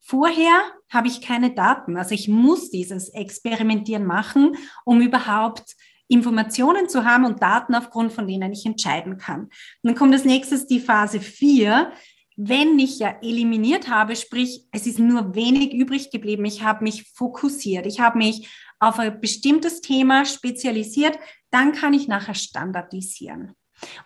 [0.00, 1.96] Vorher habe ich keine Daten.
[1.96, 5.76] Also ich muss dieses Experimentieren machen, um überhaupt
[6.08, 9.42] Informationen zu haben und Daten, aufgrund von denen ich entscheiden kann.
[9.42, 9.50] Und
[9.82, 11.92] dann kommt als nächstes die Phase 4
[12.40, 17.10] wenn ich ja eliminiert habe, sprich, es ist nur wenig übrig geblieben, ich habe mich
[17.12, 18.48] fokussiert, ich habe mich
[18.78, 21.18] auf ein bestimmtes Thema spezialisiert,
[21.50, 23.54] dann kann ich nachher standardisieren.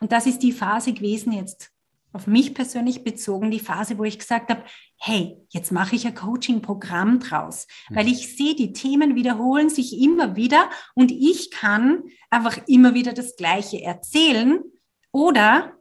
[0.01, 1.71] Und das ist die Phase gewesen jetzt
[2.13, 4.63] auf mich persönlich bezogen, die Phase, wo ich gesagt habe,
[4.99, 7.97] hey, jetzt mache ich ein Coaching-Programm draus, mhm.
[7.97, 13.15] weil ich sehe, die Themen wiederholen sich immer wieder und ich kann einfach immer wieder
[13.15, 14.61] das Gleiche erzählen
[15.11, 15.73] oder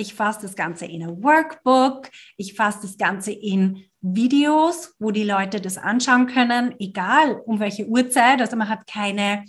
[0.00, 2.08] ich fasse das Ganze in ein Workbook.
[2.38, 7.86] Ich fasse das Ganze in Videos, wo die Leute das anschauen können, egal um welche
[7.86, 8.40] Uhrzeit.
[8.40, 9.44] Also man hat keine,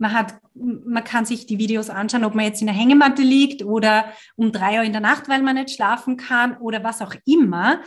[0.00, 3.62] man hat, man kann sich die Videos anschauen, ob man jetzt in der Hängematte liegt
[3.62, 7.14] oder um drei Uhr in der Nacht, weil man nicht schlafen kann oder was auch
[7.26, 7.82] immer.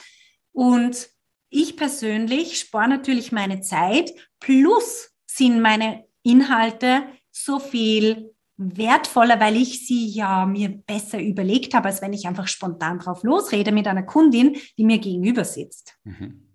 [0.51, 1.09] Und
[1.49, 4.11] ich persönlich spare natürlich meine Zeit.
[4.39, 11.87] Plus sind meine Inhalte so viel wertvoller, weil ich sie ja mir besser überlegt habe,
[11.87, 15.95] als wenn ich einfach spontan drauf losrede mit einer Kundin, die mir gegenüber sitzt.
[16.03, 16.47] Mhm.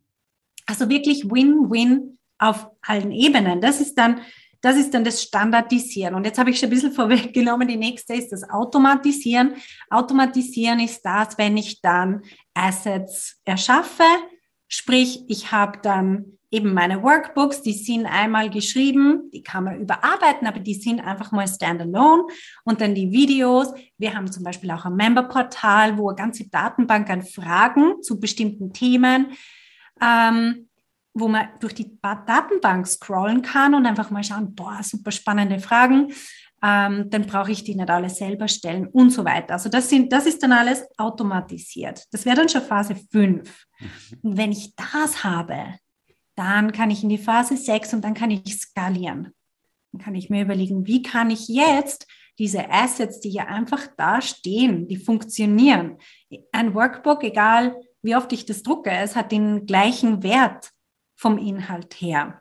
[0.66, 3.61] Also wirklich Win-Win auf allen Ebenen.
[3.61, 4.21] Das ist dann
[4.61, 6.14] das ist dann das Standardisieren.
[6.14, 9.55] Und jetzt habe ich schon ein bisschen vorweggenommen, die nächste ist das Automatisieren.
[9.90, 12.23] Automatisieren ist das, wenn ich dann
[12.55, 14.05] Assets erschaffe,
[14.68, 20.47] sprich, ich habe dann eben meine Workbooks, die sind einmal geschrieben, die kann man überarbeiten,
[20.47, 22.25] aber die sind einfach mal standalone.
[22.64, 23.73] Und dann die Videos.
[23.99, 28.73] Wir haben zum Beispiel auch ein Memberportal, wo eine ganze Datenbank an Fragen zu bestimmten
[28.73, 29.33] Themen,
[30.01, 30.68] ähm,
[31.19, 36.13] wo man durch die Datenbank scrollen kann und einfach mal schauen, boah, super spannende Fragen.
[36.63, 39.55] Ähm, dann brauche ich die nicht alle selber stellen und so weiter.
[39.55, 42.05] Also das, sind, das ist dann alles automatisiert.
[42.11, 43.67] Das wäre dann schon Phase 5.
[43.79, 43.89] Mhm.
[44.23, 45.75] Und wenn ich das habe,
[46.35, 49.33] dann kann ich in die Phase 6 und dann kann ich skalieren.
[49.93, 52.07] Dann kann ich mir überlegen, wie kann ich jetzt
[52.39, 55.99] diese Assets, die ja einfach da stehen, die funktionieren.
[56.53, 60.71] Ein Workbook, egal wie oft ich das drucke, es hat den gleichen Wert
[61.19, 62.41] vom Inhalt her.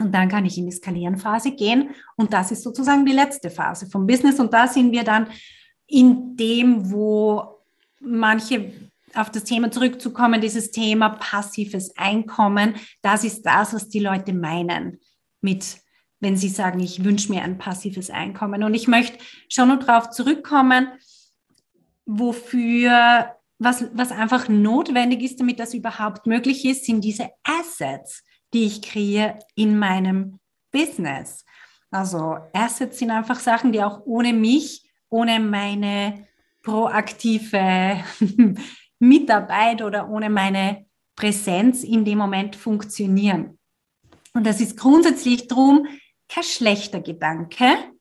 [0.00, 3.86] Und dann kann ich in die Skalieren-Phase gehen und das ist sozusagen die letzte Phase
[3.86, 5.28] vom Business und da sind wir dann
[5.86, 7.60] in dem, wo
[8.00, 8.72] manche
[9.14, 14.98] auf das Thema zurückzukommen, dieses Thema passives Einkommen, das ist das, was die Leute meinen
[15.42, 15.76] mit,
[16.20, 18.62] wenn sie sagen, ich wünsche mir ein passives Einkommen.
[18.62, 20.88] Und ich möchte schon noch darauf zurückkommen,
[22.06, 28.64] wofür, was, was einfach notwendig ist, damit das überhaupt möglich ist, sind diese Assets, die
[28.64, 30.38] ich kreiere in meinem
[30.70, 31.44] Business.
[31.90, 36.26] Also Assets sind einfach Sachen, die auch ohne mich, ohne meine
[36.62, 38.02] proaktive
[38.98, 43.58] Mitarbeit oder ohne meine Präsenz in dem Moment funktionieren.
[44.34, 45.86] Und das ist grundsätzlich drum
[46.28, 47.91] kein schlechter Gedanke.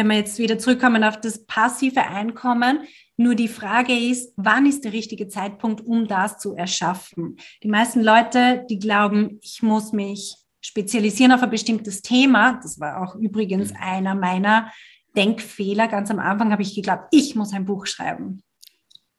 [0.00, 2.84] Wenn wir jetzt wieder zurückkommen auf das passive Einkommen,
[3.18, 7.36] nur die Frage ist, wann ist der richtige Zeitpunkt, um das zu erschaffen?
[7.62, 12.58] Die meisten Leute, die glauben, ich muss mich spezialisieren auf ein bestimmtes Thema.
[12.62, 14.72] Das war auch übrigens einer meiner
[15.14, 15.86] Denkfehler.
[15.86, 18.42] Ganz am Anfang habe ich geglaubt, ich muss ein Buch schreiben.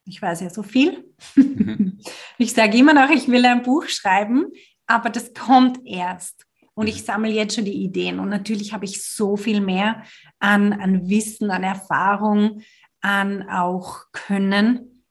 [0.06, 1.14] Ich weiß ja so viel.
[1.36, 2.00] Mhm.
[2.40, 4.48] Ich sage immer noch, ich will ein Buch schreiben,
[4.88, 6.48] aber das kommt erst.
[6.74, 8.20] Und ich sammle jetzt schon die Ideen.
[8.20, 10.04] Und natürlich habe ich so viel mehr
[10.40, 12.62] an, an Wissen, an Erfahrung,
[13.02, 15.04] an auch Können,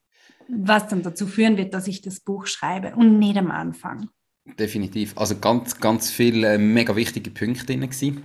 [0.48, 4.08] was dann dazu führen wird, dass ich das Buch schreibe und nicht am Anfang.
[4.58, 5.16] Definitiv.
[5.16, 8.22] Also ganz, ganz viele äh, mega wichtige Punkte drin gewesen.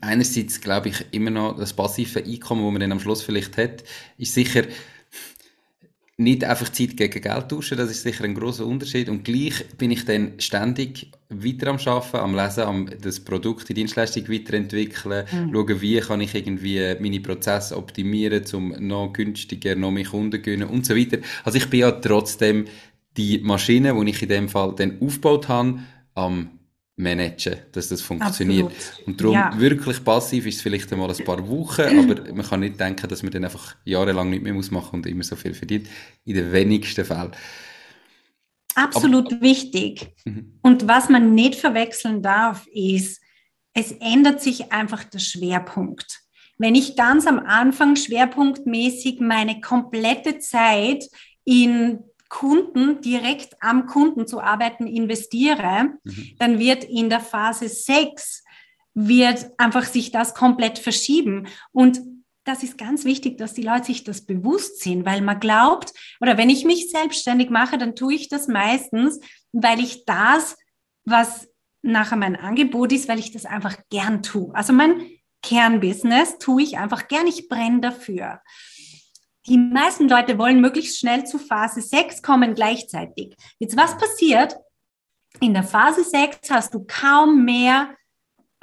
[0.00, 3.84] Einerseits glaube ich immer noch das passive Einkommen, das man dann am Schluss vielleicht hat,
[4.16, 4.62] ist sicher
[6.16, 9.08] nicht einfach Zeit gegen Geld tauschen, das ist sicher ein großer Unterschied.
[9.08, 13.74] Und gleich bin ich dann ständig weiter am Arbeiten, am Lesen, am das Produkt, die
[13.74, 15.52] Dienstleistung weiterentwickeln, mhm.
[15.52, 20.40] schauen, wie kann ich irgendwie meine Prozesse optimieren, um noch günstiger, noch mehr Kunden zu
[20.40, 21.18] gewinnen und so weiter.
[21.42, 22.66] Also ich bin ja trotzdem
[23.16, 25.80] die Maschine, die ich in dem Fall dann aufgebaut habe,
[26.14, 26.50] am
[26.96, 28.66] managen, dass das funktioniert.
[28.66, 29.06] Absolut.
[29.08, 29.58] Und darum, ja.
[29.58, 33.22] wirklich passiv ist es vielleicht einmal ein paar Wochen, aber man kann nicht denken, dass
[33.22, 35.88] man dann einfach jahrelang nicht mehr muss machen und immer so viel verdient.
[36.24, 37.32] In den wenigsten Fällen.
[38.74, 40.14] Absolut aber, wichtig.
[40.24, 40.58] Mhm.
[40.62, 43.20] Und was man nicht verwechseln darf, ist,
[43.72, 46.20] es ändert sich einfach der Schwerpunkt.
[46.58, 51.04] Wenn ich ganz am Anfang schwerpunktmäßig meine komplette Zeit
[51.44, 51.98] in
[52.34, 56.30] Kunden, direkt am Kunden zu arbeiten, investiere, mhm.
[56.40, 58.42] dann wird in der Phase 6
[58.92, 61.46] wird einfach sich das komplett verschieben.
[61.70, 62.00] Und
[62.42, 66.36] das ist ganz wichtig, dass die Leute sich das bewusst sind, weil man glaubt, oder
[66.36, 69.20] wenn ich mich selbstständig mache, dann tue ich das meistens,
[69.52, 70.56] weil ich das,
[71.04, 71.48] was
[71.82, 74.52] nachher mein Angebot ist, weil ich das einfach gern tue.
[74.56, 75.06] Also mein
[75.40, 78.40] Kernbusiness tue ich einfach gern, ich brenne dafür
[79.46, 83.36] die meisten Leute wollen möglichst schnell zu Phase 6 kommen gleichzeitig.
[83.58, 84.56] Jetzt, was passiert?
[85.40, 87.94] In der Phase 6 hast du kaum mehr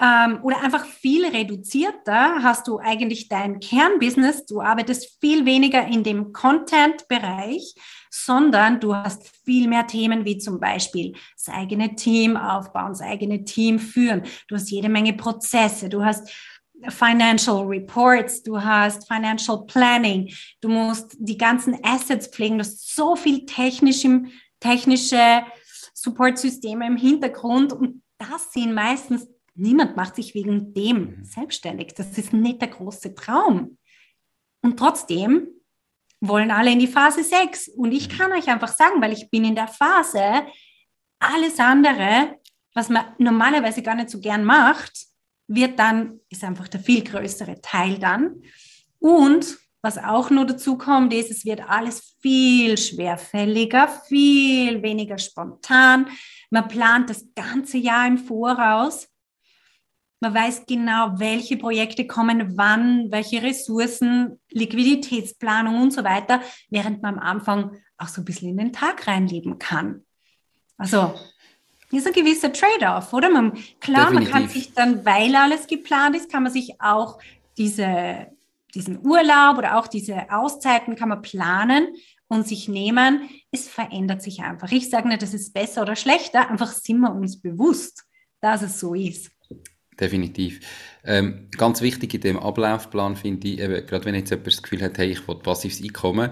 [0.01, 4.45] ähm, oder einfach viel reduzierter hast du eigentlich dein Kernbusiness.
[4.47, 7.75] Du arbeitest viel weniger in dem Content-Bereich,
[8.09, 13.43] sondern du hast viel mehr Themen wie zum Beispiel das eigene Team aufbauen, das eigene
[13.43, 14.23] Team führen.
[14.47, 15.87] Du hast jede Menge Prozesse.
[15.87, 16.31] Du hast
[16.89, 23.15] Financial Reports, du hast Financial Planning, du musst die ganzen Assets pflegen, du hast so
[23.15, 24.23] viel technische,
[24.59, 25.43] technische
[25.93, 31.23] Supportsysteme im Hintergrund und das sind meistens, niemand macht sich wegen dem mhm.
[31.23, 31.93] selbstständig.
[31.95, 33.77] Das ist nicht der große Traum.
[34.61, 35.47] Und trotzdem
[36.19, 37.69] wollen alle in die Phase 6.
[37.69, 38.17] Und ich mhm.
[38.17, 40.45] kann euch einfach sagen, weil ich bin in der Phase,
[41.19, 42.39] alles andere,
[42.73, 45.10] was man normalerweise gar nicht so gern macht,
[45.55, 48.41] wird dann, ist einfach der viel größere Teil dann.
[48.99, 56.07] Und was auch nur dazu kommt, ist, es wird alles viel schwerfälliger, viel weniger spontan.
[56.51, 59.07] Man plant das ganze Jahr im Voraus.
[60.19, 67.15] Man weiß genau, welche Projekte kommen wann, welche Ressourcen, Liquiditätsplanung und so weiter, während man
[67.15, 70.05] am Anfang auch so ein bisschen in den Tag reinleben kann.
[70.77, 71.15] Also
[71.97, 73.29] ist ein gewisser Trade-off, oder?
[73.29, 74.33] Man, klar, Definitiv.
[74.33, 77.19] man kann sich dann, weil alles geplant ist, kann man sich auch
[77.57, 78.27] diese,
[78.73, 81.87] diesen Urlaub oder auch diese Auszeiten kann man planen
[82.27, 83.29] und sich nehmen.
[83.51, 84.71] Es verändert sich einfach.
[84.71, 88.05] Ich sage nicht, das ist besser oder schlechter, einfach sind wir uns bewusst,
[88.39, 89.31] dass es so ist.
[89.99, 90.61] Definitiv.
[91.03, 94.81] Ähm, ganz wichtig in dem Ablaufplan finde ich, eben, gerade wenn jetzt jemand das Gefühl
[94.81, 96.31] hat, hey, ich will passives Einkommen,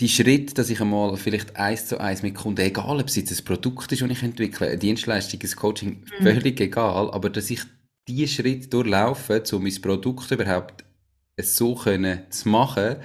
[0.00, 3.32] die Schritt, dass ich einmal vielleicht eins zu eins mit Kunden, egal ob es jetzt
[3.32, 6.22] ein Produkt ist, das ich entwickle, eine Dienstleistung, ein Coaching, mhm.
[6.22, 7.62] völlig egal, aber dass ich
[8.06, 10.84] diesen Schritt durchlaufe, um mein Produkt überhaupt
[11.40, 12.96] so können zu machen,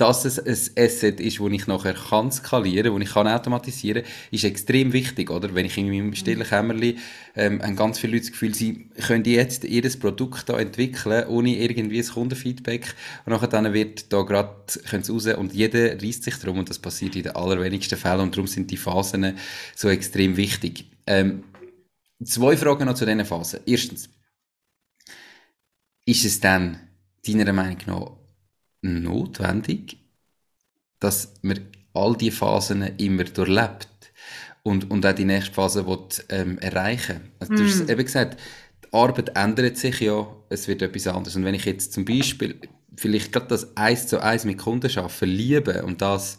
[0.00, 4.44] dass es ein Asset ist, das ich nachher kann skalieren, das ich kann automatisieren, ist
[4.44, 5.54] extrem wichtig, oder?
[5.54, 6.96] Wenn ich in meinem stillen Kämmerli
[7.36, 11.56] ähm, haben ganz viele Leute das Gefühl, sie können jetzt ihr Produkt da entwickeln, ohne
[11.56, 12.94] irgendwie ein Kundenfeedback
[13.26, 14.50] und nachher dann wird da gerade,
[14.92, 18.46] raus und jeder reißt sich drum und das passiert in den allerwenigsten Fällen und darum
[18.46, 19.36] sind die Phasen
[19.76, 20.86] so extrem wichtig.
[21.06, 21.44] Ähm,
[22.24, 23.60] zwei Fragen noch zu diesen Phasen.
[23.66, 24.08] Erstens,
[26.06, 26.80] ist es dann
[27.26, 28.19] deiner Meinung nach
[28.82, 29.98] notwendig,
[30.98, 31.60] dass man
[31.94, 33.88] all diese Phasen immer durchlebt
[34.62, 37.90] und, und auch die nächste Phase will, ähm, erreichen also, Du hast mm.
[37.90, 38.40] eben gesagt,
[38.84, 41.36] die Arbeit ändert sich ja, es wird etwas anderes.
[41.36, 42.60] Und wenn ich jetzt zum Beispiel
[42.96, 46.38] vielleicht gerade das eins zu eins mit Kunden arbeite, liebe und das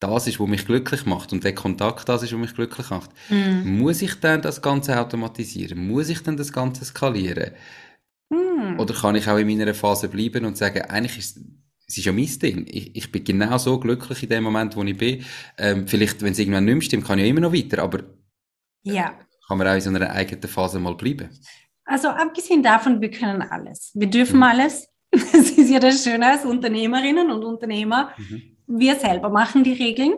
[0.00, 3.10] das ist, was mich glücklich macht und der Kontakt das ist, was mich glücklich macht,
[3.28, 3.68] mm.
[3.68, 5.86] muss ich dann das Ganze automatisieren?
[5.86, 7.52] Muss ich dann das Ganze skalieren?
[8.30, 8.78] Mm.
[8.78, 11.38] Oder kann ich auch in meiner Phase bleiben und sagen, eigentlich ist
[11.90, 12.66] es ist ja mein Ding.
[12.68, 15.24] Ich, ich bin genau so glücklich in dem Moment, wo ich bin.
[15.58, 18.04] Ähm, vielleicht, wenn es irgendwann nicht mehr stimmt, kann ich ja immer noch weiter, aber
[18.82, 19.18] ja.
[19.48, 21.30] kann man auch in so einer eigenen Phase mal bleiben.
[21.84, 23.90] Also abgesehen davon, wir können alles.
[23.94, 24.44] Wir dürfen mhm.
[24.44, 24.86] alles.
[25.32, 28.12] Das ist ja das Schöne als Unternehmerinnen und Unternehmer.
[28.16, 28.56] Mhm.
[28.68, 30.14] Wir selber machen die Regeln.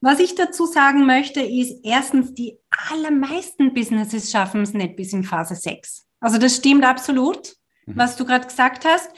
[0.00, 5.24] Was ich dazu sagen möchte, ist erstens, die allermeisten Businesses schaffen es nicht bis in
[5.24, 6.07] Phase 6.
[6.20, 7.54] Also das stimmt absolut,
[7.86, 7.96] mhm.
[7.96, 9.10] was du gerade gesagt hast.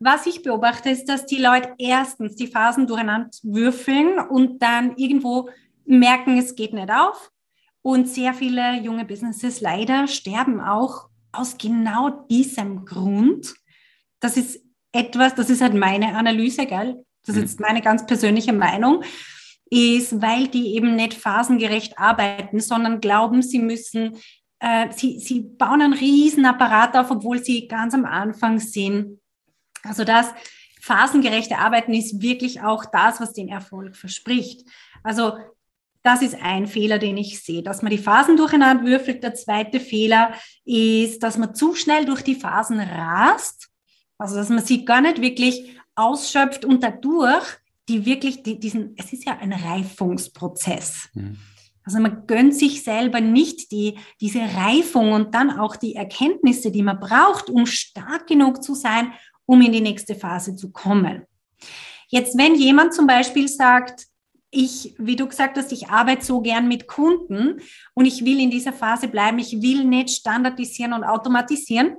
[0.00, 5.50] Was ich beobachte, ist, dass die Leute erstens die Phasen durcheinander würfeln und dann irgendwo
[5.84, 7.30] merken, es geht nicht auf.
[7.82, 13.54] Und sehr viele junge Businesses leider sterben auch aus genau diesem Grund.
[14.20, 14.60] Das ist
[14.92, 17.04] etwas, das ist halt meine Analyse, gell?
[17.24, 17.48] Das ist mhm.
[17.48, 19.02] jetzt meine ganz persönliche Meinung,
[19.70, 24.16] ist, weil die eben nicht phasengerecht arbeiten, sondern glauben, sie müssen,
[24.60, 29.18] äh, sie, sie bauen einen riesen Apparat auf, obwohl sie ganz am Anfang sind
[29.82, 30.32] also das
[30.80, 34.66] phasengerechte Arbeiten ist wirklich auch das, was den Erfolg verspricht.
[35.02, 35.36] Also
[36.02, 39.22] das ist ein Fehler, den ich sehe, dass man die Phasen durcheinander würfelt.
[39.22, 40.32] Der zweite Fehler
[40.64, 43.68] ist, dass man zu schnell durch die Phasen rast.
[44.16, 47.44] Also dass man sie gar nicht wirklich ausschöpft und dadurch
[47.88, 51.08] die wirklich die, diesen, es ist ja ein Reifungsprozess.
[51.14, 51.38] Mhm.
[51.88, 56.82] Also man gönnt sich selber nicht die, diese Reifung und dann auch die Erkenntnisse, die
[56.82, 59.14] man braucht, um stark genug zu sein,
[59.46, 61.22] um in die nächste Phase zu kommen.
[62.08, 64.04] Jetzt, wenn jemand zum Beispiel sagt,
[64.50, 67.62] ich, wie du gesagt hast, ich arbeite so gern mit Kunden
[67.94, 71.96] und ich will in dieser Phase bleiben, ich will nicht standardisieren und automatisieren.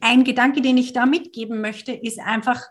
[0.00, 2.62] Ein Gedanke, den ich da mitgeben möchte, ist einfach,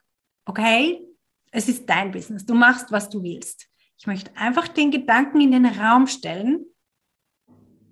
[0.46, 1.02] okay,
[1.50, 3.67] es ist dein Business, du machst, was du willst.
[3.98, 6.66] Ich möchte einfach den Gedanken in den Raum stellen,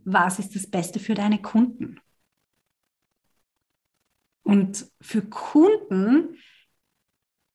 [0.04, 2.00] was ist das Beste für deine Kunden?
[4.44, 6.38] Und für Kunden,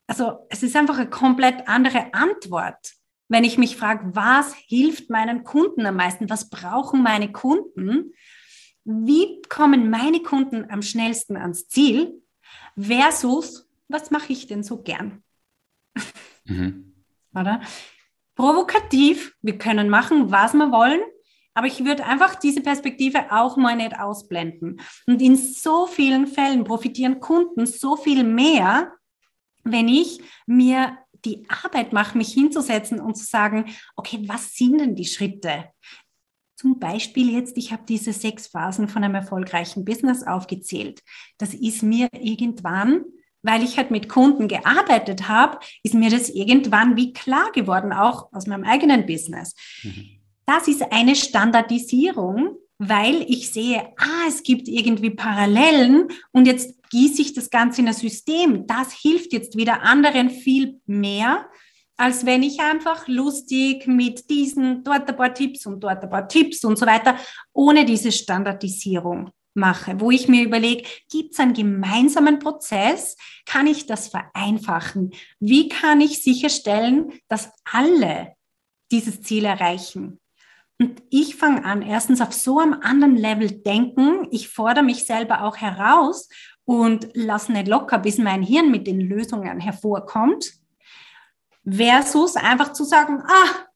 [0.09, 2.95] also es ist einfach eine komplett andere Antwort.
[3.29, 6.29] Wenn ich mich frage, was hilft meinen Kunden am meisten?
[6.29, 8.13] Was brauchen meine Kunden?
[8.83, 12.21] Wie kommen meine Kunden am schnellsten ans Ziel?
[12.77, 15.23] Versus, was mache ich denn so gern?
[16.45, 16.93] Mhm.
[17.33, 17.61] Oder?
[18.41, 21.03] Provokativ, wir können machen, was wir wollen.
[21.53, 24.81] Aber ich würde einfach diese Perspektive auch mal nicht ausblenden.
[25.07, 28.95] Und in so vielen Fällen profitieren Kunden so viel mehr,
[29.63, 34.95] wenn ich mir die Arbeit mache, mich hinzusetzen und zu sagen, okay, was sind denn
[34.95, 35.67] die Schritte?
[36.57, 41.03] Zum Beispiel jetzt, ich habe diese sechs Phasen von einem erfolgreichen Business aufgezählt.
[41.37, 43.05] Das ist mir irgendwann,
[43.43, 48.33] weil ich halt mit Kunden gearbeitet habe, ist mir das irgendwann wie klar geworden, auch
[48.33, 49.55] aus meinem eigenen Business.
[49.83, 56.75] Mhm das ist eine Standardisierung, weil ich sehe, ah, es gibt irgendwie Parallelen und jetzt
[56.91, 58.67] gieße ich das Ganze in ein System.
[58.67, 61.47] Das hilft jetzt wieder anderen viel mehr,
[61.97, 66.27] als wenn ich einfach lustig mit diesen, dort ein paar Tipps und dort ein paar
[66.27, 67.17] Tipps und so weiter,
[67.53, 73.17] ohne diese Standardisierung mache, wo ich mir überlege, gibt es einen gemeinsamen Prozess?
[73.47, 75.13] Kann ich das vereinfachen?
[75.39, 78.35] Wie kann ich sicherstellen, dass alle
[78.91, 80.21] dieses Ziel erreichen?
[80.79, 84.27] Und ich fange an, erstens auf so einem anderen Level denken.
[84.31, 86.29] Ich fordere mich selber auch heraus
[86.65, 90.55] und lasse nicht locker, bis mein Hirn mit den Lösungen hervorkommt.
[91.69, 93.67] Versus einfach zu sagen, ah,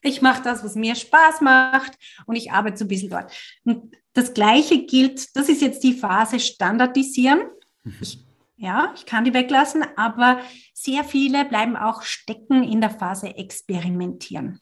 [0.00, 3.30] ich mache das, was mir Spaß macht und ich arbeite so ein bisschen dort.
[3.64, 7.40] Und das Gleiche gilt, das ist jetzt die Phase Standardisieren.
[7.84, 7.94] Mhm.
[8.00, 8.18] Ich,
[8.56, 10.40] ja, ich kann die weglassen, aber
[10.74, 14.60] sehr viele bleiben auch stecken in der Phase Experimentieren.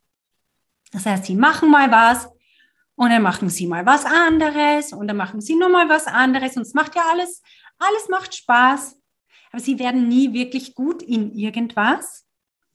[0.93, 2.29] Das heißt, sie machen mal was
[2.97, 6.63] und dann machen sie mal was anderes und dann machen sie nochmal was anderes und
[6.63, 7.43] es macht ja alles,
[7.79, 9.01] alles macht Spaß.
[9.53, 12.26] aber sie werden nie wirklich gut in irgendwas.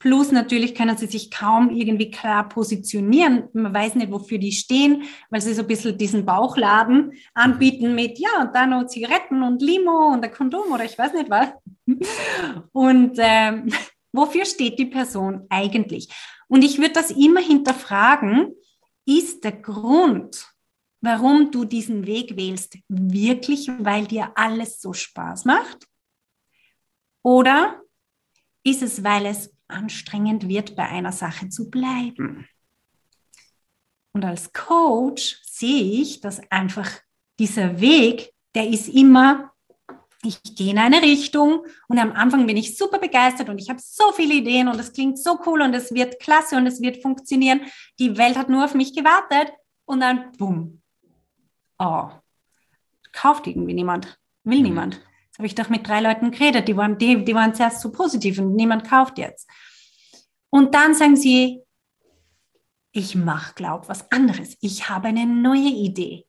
[0.02, 3.44] Plus natürlich können sie sich kaum irgendwie klar positionieren.
[3.52, 8.18] Man weiß nicht, wofür die stehen, weil sie so ein bisschen diesen Bauchladen anbieten mit,
[8.18, 11.50] ja, und dann noch Zigaretten und Limo und ein Kondom oder ich weiß nicht was.
[12.72, 13.72] Und ähm,
[14.12, 16.08] wofür steht die Person eigentlich?
[16.48, 18.56] Und ich würde das immer hinterfragen,
[19.06, 20.48] ist der Grund,
[21.00, 25.86] warum du diesen Weg wählst, wirklich, weil dir alles so Spaß macht?
[27.22, 27.80] Oder
[28.64, 32.46] ist es, weil es anstrengend wird, bei einer Sache zu bleiben.
[34.12, 36.90] Und als Coach sehe ich, dass einfach
[37.38, 39.52] dieser Weg, der ist immer,
[40.24, 43.80] ich gehe in eine Richtung und am Anfang bin ich super begeistert und ich habe
[43.82, 47.02] so viele Ideen und es klingt so cool und es wird klasse und es wird
[47.02, 47.62] funktionieren.
[47.98, 49.52] Die Welt hat nur auf mich gewartet
[49.84, 50.80] und dann, bumm,
[51.78, 52.10] oh,
[53.12, 54.64] kauft irgendwie niemand, will mhm.
[54.64, 55.00] niemand.
[55.42, 58.38] Habe ich doch mit drei Leuten geredet, die waren, die, die waren zuerst so positiv
[58.38, 59.50] und niemand kauft jetzt.
[60.50, 61.64] Und dann sagen sie,
[62.92, 64.56] ich mache, glaub, was anderes.
[64.60, 66.26] Ich habe eine neue Idee.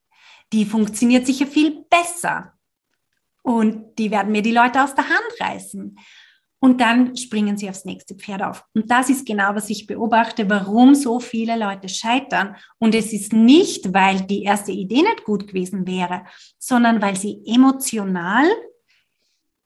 [0.51, 2.53] Die funktioniert sicher viel besser.
[3.43, 5.95] Und die werden mir die Leute aus der Hand reißen.
[6.57, 8.65] Und dann springen sie aufs nächste Pferd auf.
[8.73, 12.55] Und das ist genau, was ich beobachte, warum so viele Leute scheitern.
[12.79, 16.23] Und es ist nicht, weil die erste Idee nicht gut gewesen wäre,
[16.57, 18.47] sondern weil sie emotional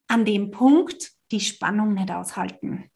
[0.07, 2.89] an dem Punkt die Spannung nicht aushalten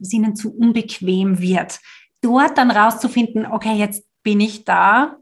[0.00, 1.80] es ihnen zu unbequem wird.
[2.20, 5.18] Dort dann rauszufinden, okay, jetzt bin ich da,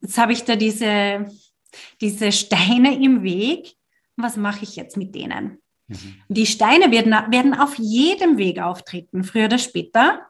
[0.00, 1.26] jetzt habe ich da diese,
[2.00, 3.74] diese Steine im Weg,
[4.16, 5.58] was mache ich jetzt mit denen?
[5.86, 6.16] Mhm.
[6.28, 10.22] Die Steine werden, werden auf jedem Weg auftreten, früher oder später.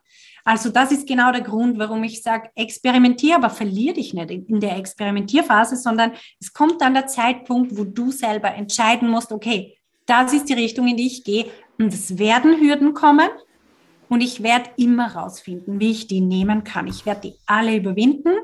[0.45, 4.61] Also das ist genau der Grund, warum ich sage, experimentier, aber verlier dich nicht in
[4.61, 9.78] der Experimentierphase, sondern es kommt dann der Zeitpunkt, wo du selber entscheiden musst, okay,
[10.09, 11.47] das ist die Richtung, in die ich gehe.
[11.79, 13.29] Und es werden Hürden kommen,
[14.09, 16.87] und ich werde immer rausfinden, wie ich die nehmen kann.
[16.87, 18.35] Ich werde die alle überwinden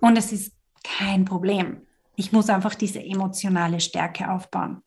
[0.00, 0.52] und es ist
[0.84, 1.82] kein Problem.
[2.16, 4.82] Ich muss einfach diese emotionale Stärke aufbauen.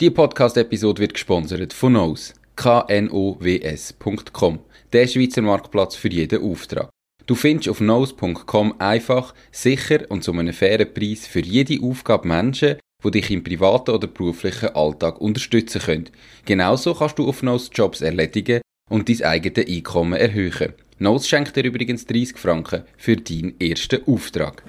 [0.00, 4.60] Die Podcast-Episode wird gesponsert von Knows, knows.com,
[4.92, 6.88] der Schweizer Marktplatz für jeden Auftrag.
[7.26, 12.78] Du findest auf knows.com einfach, sicher und zu einem fairen Preis für jede Aufgabe Menschen,
[13.04, 16.10] die dich im privaten oder beruflichen Alltag unterstützen können.
[16.44, 20.72] Genauso kannst du auf Knows Jobs erledigen, und dein eigenes Einkommen erhöhen.
[20.98, 24.64] Notes schenkt dir übrigens 30 Franken für deinen ersten Auftrag.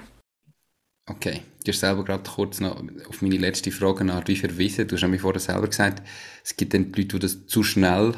[1.06, 4.86] Okay, du hast selber gerade kurz noch auf meine letzte Frage nach wie verwiesen.
[4.86, 6.06] Du hast mir vorher selber gesagt,
[6.44, 8.14] es gibt dann Leute, die das zu schnell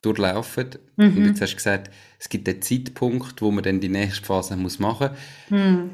[0.00, 0.70] durchlaufen.
[0.96, 1.16] Mhm.
[1.16, 4.56] Und jetzt hast du gesagt, es gibt einen Zeitpunkt, wo man dann die nächste Phase
[4.56, 5.10] muss machen
[5.50, 5.60] muss.
[5.60, 5.90] Mhm.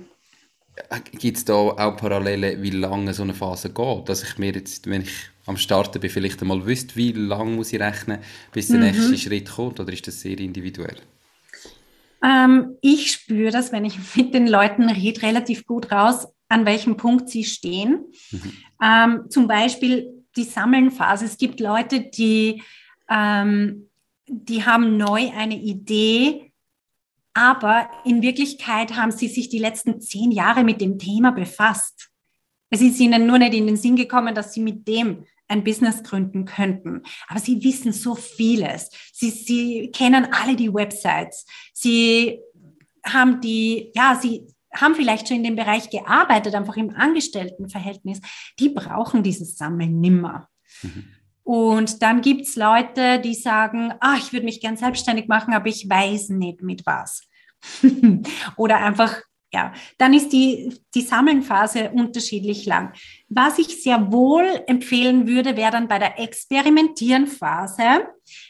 [1.19, 4.09] Gibt es da auch Parallelen, wie lange so eine Phase geht?
[4.09, 5.13] Dass ich mir jetzt, wenn ich
[5.47, 8.19] am Starten bin, vielleicht einmal wüsste, wie lange muss ich rechnen,
[8.53, 8.85] bis der mhm.
[8.85, 9.81] nächste Schritt kommt?
[9.81, 10.97] Oder ist das sehr individuell?
[12.23, 16.97] Ähm, ich spüre das, wenn ich mit den Leuten rede, relativ gut raus, an welchem
[16.97, 18.05] Punkt sie stehen.
[18.31, 18.53] Mhm.
[18.83, 21.25] Ähm, zum Beispiel die Sammelnphase.
[21.25, 22.63] Es gibt Leute, die,
[23.09, 23.89] ähm,
[24.27, 26.48] die haben neu eine Idee,
[27.39, 32.11] aber in Wirklichkeit haben sie sich die letzten zehn Jahre mit dem Thema befasst.
[32.69, 36.03] Es ist ihnen nur nicht in den Sinn gekommen, dass sie mit dem ein Business
[36.03, 37.03] gründen könnten.
[37.29, 38.91] Aber sie wissen so vieles.
[39.13, 41.47] Sie, sie kennen alle die Websites.
[41.73, 42.41] Sie
[43.07, 48.21] haben die, ja, sie haben vielleicht schon in dem Bereich gearbeitet, einfach im Angestelltenverhältnis.
[48.59, 50.49] Die brauchen dieses Sammeln nimmer.
[50.83, 51.05] Mhm.
[51.45, 55.89] Und dann gibt's Leute, die sagen, ah, ich würde mich gern selbstständig machen, aber ich
[55.89, 57.28] weiß nicht mit was.
[58.57, 62.93] Oder einfach ja, dann ist die, die Sammelnphase unterschiedlich lang.
[63.31, 68.09] Was ich sehr wohl empfehlen würde, wäre dann bei der Experimentierenphase,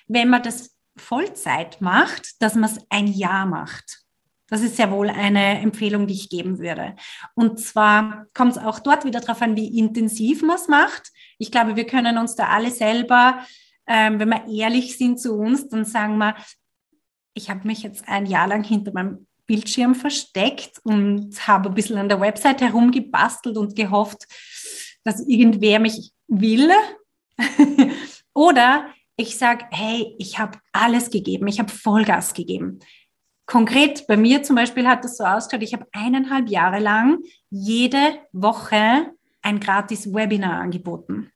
[0.09, 4.01] wenn man das Vollzeit macht, dass man es ein Jahr macht.
[4.49, 6.97] Das ist sehr wohl eine Empfehlung, die ich geben würde.
[7.35, 11.13] Und zwar kommt es auch dort wieder darauf an, wie intensiv man es macht.
[11.39, 13.41] Ich glaube, wir können uns da alle selber,
[13.87, 16.35] ähm, wenn wir ehrlich sind zu uns, dann sagen wir,
[17.39, 21.97] ich habe mich jetzt ein Jahr lang hinter meinem Bildschirm versteckt und habe ein bisschen
[21.97, 24.25] an der Website herumgebastelt und gehofft,
[25.05, 26.71] dass irgendwer mich will.
[28.35, 32.81] Oder ich sage, hey, ich habe alles gegeben, ich habe Vollgas gegeben.
[33.47, 37.19] Konkret bei mir zum Beispiel hat das so ausgeschaut, ich habe eineinhalb Jahre lang
[37.49, 39.11] jede Woche
[39.41, 41.31] ein gratis Webinar angeboten.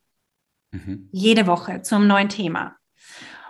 [0.72, 1.08] Mhm.
[1.12, 2.76] Jede Woche zu einem neuen Thema.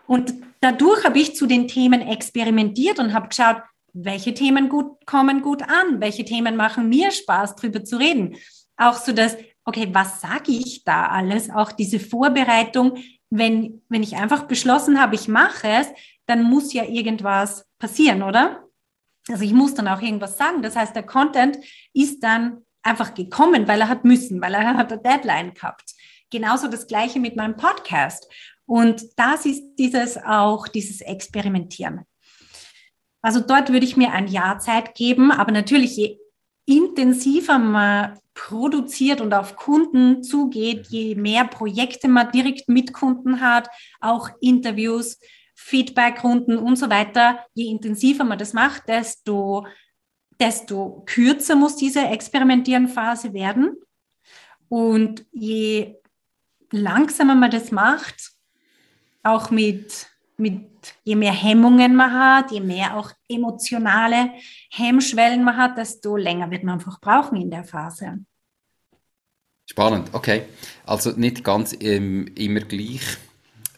[0.06, 5.42] Und dadurch habe ich zu den Themen experimentiert und habe geschaut, welche Themen gut, kommen
[5.42, 8.36] gut an, welche Themen machen mir Spaß, drüber zu reden.
[8.76, 11.50] Auch so dass, okay, was sage ich da alles?
[11.50, 12.98] Auch diese Vorbereitung,
[13.30, 15.88] wenn, wenn ich einfach beschlossen habe, ich mache es,
[16.26, 18.64] dann muss ja irgendwas passieren, oder?
[19.28, 20.62] Also ich muss dann auch irgendwas sagen.
[20.62, 21.58] Das heißt, der Content
[21.92, 25.94] ist dann einfach gekommen, weil er hat müssen, weil er hat eine Deadline gehabt.
[26.30, 28.26] Genauso das Gleiche mit meinem Podcast.
[28.66, 32.06] Und das ist dieses auch, dieses Experimentieren.
[33.22, 36.18] Also dort würde ich mir ein Jahr Zeit geben, aber natürlich je
[36.66, 43.68] intensiver man produziert und auf Kunden zugeht, je mehr Projekte man direkt mit Kunden hat,
[44.00, 45.18] auch Interviews,
[45.54, 49.66] Feedbackrunden und so weiter, je intensiver man das macht, desto,
[50.40, 53.76] desto kürzer muss diese Experimentierenphase werden.
[54.68, 55.96] Und je
[56.70, 58.31] langsamer man das macht,
[59.22, 60.06] auch mit,
[60.36, 64.32] mit je mehr Hemmungen man hat, je mehr auch emotionale
[64.70, 68.18] Hemmschwellen man hat, desto länger wird man einfach brauchen in der Phase.
[69.66, 70.42] Spannend, okay.
[70.84, 73.02] Also nicht ganz ähm, immer gleich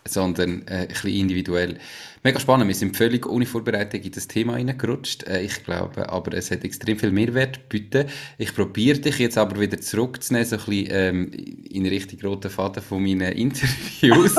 [0.07, 1.79] sondern äh, ein bisschen individuell.
[2.23, 5.25] Mega spannend, wir sind völlig ohne Vorbereitung in das Thema reingerutscht.
[5.25, 8.07] Äh, ich glaube, aber es hat extrem viel Mehrwert bitte.
[8.39, 11.31] Ich probiere dich jetzt aber wieder zurückzunehmen, so ein bisschen ähm,
[11.71, 14.35] in Richtung roten Faden von meinen Interviews.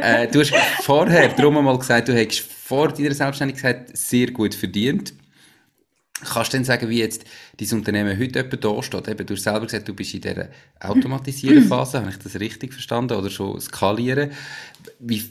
[0.00, 5.14] äh, du hast vorher darum einmal gesagt, du hättest vor deiner Selbstständigkeit sehr gut verdient.
[6.24, 7.24] Kannst du denn sagen, wie jetzt
[7.56, 9.08] dein Unternehmen heute etwa da steht?
[9.08, 10.48] Eben, du hast selber gesagt, du bist in dieser
[10.80, 13.14] automatisieren Phase, habe ich das richtig verstanden?
[13.14, 14.30] Oder schon skalieren?
[15.00, 15.24] Wie,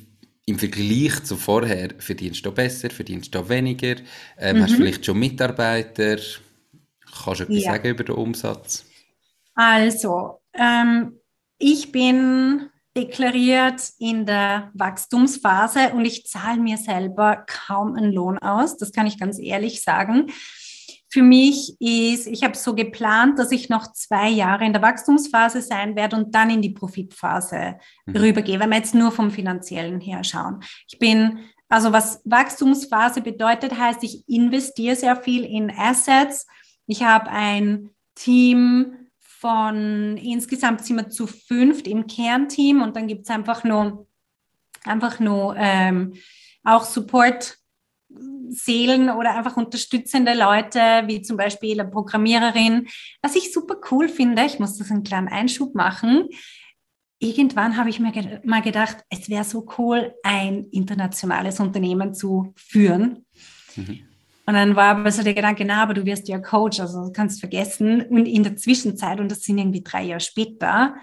[0.45, 3.95] im Vergleich zu vorher, verdienst du besser, verdienst du weniger?
[4.37, 4.63] Ähm, mhm.
[4.63, 6.17] Hast du vielleicht schon Mitarbeiter?
[7.23, 7.71] Kannst du etwas ja.
[7.71, 8.85] sagen über den Umsatz?
[9.55, 11.19] Also, ähm,
[11.57, 18.77] ich bin deklariert in der Wachstumsphase und ich zahle mir selber kaum einen Lohn aus.
[18.77, 20.31] Das kann ich ganz ehrlich sagen
[21.13, 25.61] für mich ist, ich habe so geplant, dass ich noch zwei Jahre in der Wachstumsphase
[25.61, 28.15] sein werde und dann in die Profitphase mhm.
[28.15, 30.61] rübergehe, wenn wir jetzt nur vom finanziellen her schauen.
[30.87, 36.47] Ich bin, also was Wachstumsphase bedeutet, heißt, ich investiere sehr viel in Assets.
[36.87, 43.23] Ich habe ein Team von insgesamt sind wir zu fünft im Kernteam und dann gibt
[43.23, 44.07] es einfach nur,
[44.85, 46.13] einfach nur ähm,
[46.63, 47.57] auch Support
[48.49, 52.87] Seelen oder einfach unterstützende Leute, wie zum Beispiel eine Programmiererin.
[53.21, 56.27] Was ich super cool finde, ich muss das einen kleinen Einschub machen.
[57.19, 63.25] Irgendwann habe ich mir mal gedacht, es wäre so cool, ein internationales Unternehmen zu führen.
[63.75, 64.01] Mhm.
[64.45, 67.11] Und dann war aber so der Gedanke, na, aber du wirst ja Coach, also du
[67.11, 68.01] kannst vergessen.
[68.01, 70.95] Und in der Zwischenzeit, und das sind irgendwie drei Jahre später,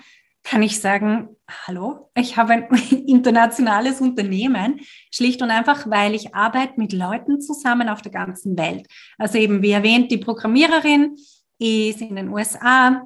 [0.49, 1.29] kann ich sagen,
[1.67, 2.69] hallo, ich habe ein
[3.07, 4.81] internationales Unternehmen,
[5.13, 8.87] schlicht und einfach, weil ich arbeite mit Leuten zusammen auf der ganzen Welt.
[9.19, 11.17] Also eben, wie erwähnt, die Programmiererin
[11.59, 13.03] ist in den USA.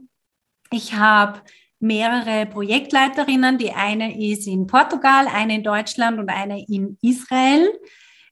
[0.70, 1.40] Ich habe
[1.80, 3.58] mehrere Projektleiterinnen.
[3.58, 7.68] Die eine ist in Portugal, eine in Deutschland und eine in Israel.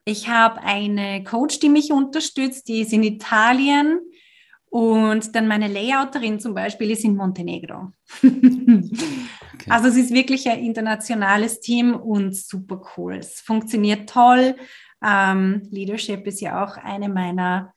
[0.05, 3.99] Ich habe eine Coach, die mich unterstützt, die ist in Italien.
[4.71, 7.93] Und dann meine Layouterin zum Beispiel ist in Montenegro.
[8.23, 9.69] okay.
[9.69, 13.17] Also es ist wirklich ein internationales Team und super cool.
[13.17, 14.55] Es funktioniert toll.
[15.05, 17.75] Ähm, Leadership ist ja auch eine meiner,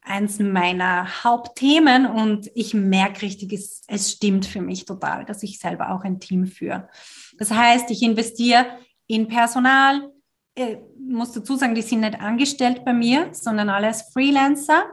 [0.00, 5.58] eins meiner Hauptthemen und ich merke richtig, es, es stimmt für mich total, dass ich
[5.58, 6.88] selber auch ein Team führe.
[7.38, 8.64] Das heißt, ich investiere
[9.06, 10.10] in Personal,
[10.54, 14.84] äh, muss dazu sagen, die sind nicht angestellt bei mir, sondern alles Freelancer.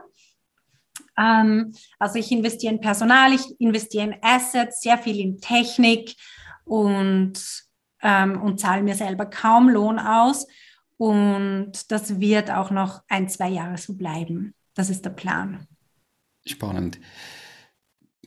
[1.18, 6.14] Ähm, also ich investiere in Personal, ich investiere in Assets, sehr viel in Technik
[6.64, 7.34] und,
[8.02, 10.46] ähm, und zahle mir selber kaum Lohn aus.
[10.96, 14.54] Und das wird auch noch ein, zwei Jahre so bleiben.
[14.74, 15.66] Das ist der Plan.
[16.46, 16.98] Spannend.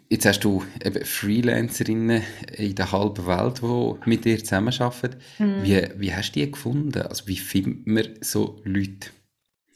[0.10, 2.22] Jetzt hast du eben Freelancerinnen
[2.58, 5.16] in der halben Welt, die mit dir zusammenarbeiten.
[5.40, 5.64] Mhm.
[5.64, 7.02] Wie, wie hast du die gefunden?
[7.02, 9.10] Also wie findet man so Leute?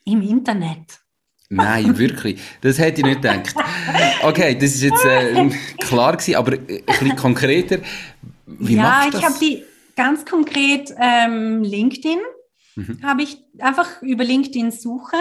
[0.03, 1.04] Im Internet.
[1.49, 2.41] Nein, wirklich.
[2.61, 3.53] Das hätte ich nicht gedacht.
[4.23, 7.79] Okay, das ist jetzt äh, klar gewesen, aber ein bisschen konkreter.
[8.47, 9.63] Wie ja, ich habe die
[9.95, 12.19] ganz konkret ähm, LinkedIn,
[12.75, 12.99] mhm.
[13.03, 15.17] habe ich einfach über LinkedIn suche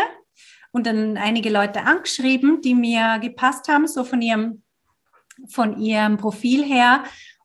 [0.73, 4.63] und dann einige Leute angeschrieben, die mir gepasst haben, so von ihrem,
[5.49, 7.05] von ihrem Profil her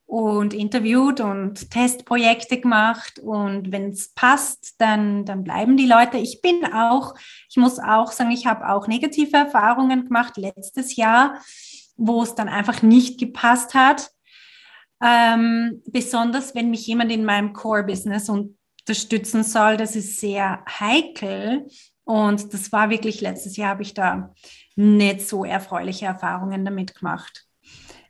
[0.10, 3.20] und interviewt und Testprojekte gemacht.
[3.20, 6.18] Und wenn es passt, dann, dann bleiben die Leute.
[6.18, 7.14] Ich bin auch,
[7.48, 11.40] ich muss auch sagen, ich habe auch negative Erfahrungen gemacht letztes Jahr,
[11.96, 14.10] wo es dann einfach nicht gepasst hat.
[15.00, 21.68] Ähm, besonders wenn mich jemand in meinem Core-Business unterstützen soll, das ist sehr heikel.
[22.04, 24.34] Und das war wirklich letztes Jahr, habe ich da
[24.76, 27.46] nicht so erfreuliche Erfahrungen damit gemacht.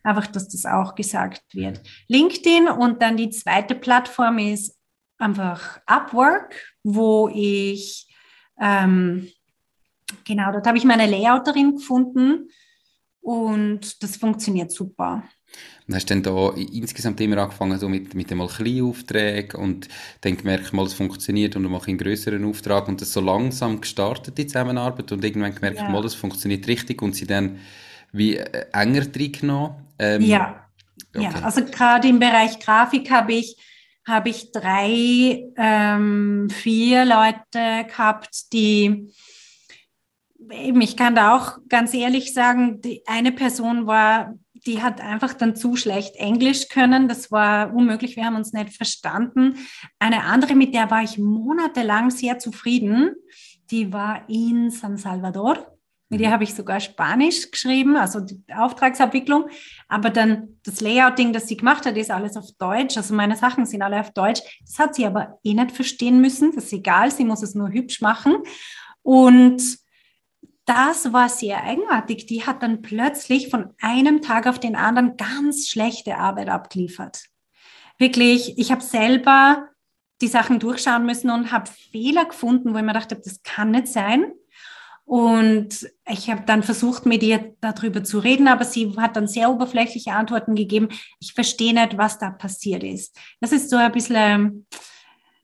[0.10, 1.82] Einfach, dass das auch gesagt wird.
[2.07, 4.78] LinkedIn und dann die zweite Plattform ist
[5.18, 8.07] einfach Upwork, wo ich,
[8.60, 9.28] ähm,
[10.26, 12.49] genau, dort habe ich meine Layouterin gefunden
[13.22, 15.24] und das funktioniert super.
[15.88, 19.89] Und hast du dann da insgesamt immer angefangen so mit, mit einmal kleinen Aufträgen und
[20.22, 23.22] dann gemerkt, mal, es funktioniert und dann mache ich einen größeren Auftrag und das so
[23.22, 25.89] langsam gestartet, die Zusammenarbeit und irgendwann gemerkt, ja.
[25.89, 27.60] mal, das funktioniert richtig und sie dann
[28.12, 29.76] wie äh, enger reingenommen?
[29.97, 30.66] Ähm, ja.
[31.16, 31.24] Okay.
[31.24, 33.57] ja, also gerade im Bereich Grafik habe ich
[34.10, 39.14] habe ich drei, ähm, vier Leute gehabt, die
[40.51, 44.34] eben, ich kann da auch ganz ehrlich sagen, die eine Person war,
[44.66, 47.07] die hat einfach dann zu schlecht Englisch können.
[47.07, 48.16] Das war unmöglich.
[48.16, 49.55] Wir haben uns nicht verstanden.
[49.99, 53.16] Eine andere, mit der war ich monatelang sehr zufrieden.
[53.72, 55.78] Die war in San Salvador.
[56.10, 56.34] Mit ihr mhm.
[56.34, 59.47] habe ich sogar Spanisch geschrieben, also die Auftragsabwicklung.
[59.88, 62.97] Aber dann das Layouting, das sie gemacht hat, ist alles auf Deutsch.
[62.97, 64.41] Also meine Sachen sind alle auf Deutsch.
[64.66, 66.53] Das hat sie aber eh nicht verstehen müssen.
[66.53, 67.12] Das ist egal.
[67.12, 68.38] Sie muss es nur hübsch machen.
[69.03, 69.62] Und
[70.66, 72.26] das war sehr eigenartig.
[72.26, 77.26] Die hat dann plötzlich von einem Tag auf den anderen ganz schlechte Arbeit abgeliefert.
[77.99, 79.68] Wirklich, ich habe selber
[80.22, 83.88] die Sachen durchschauen müssen und habe Fehler gefunden, wo ich mir dachte, das kann nicht
[83.88, 84.32] sein.
[85.10, 89.49] Und ich habe dann versucht, mit ihr darüber zu reden, aber sie hat dann sehr
[89.49, 90.89] oberflächliche Antworten gegeben.
[91.20, 93.18] Ich verstehe nicht, was da passiert ist.
[93.41, 94.68] Das ist so ein bisschen,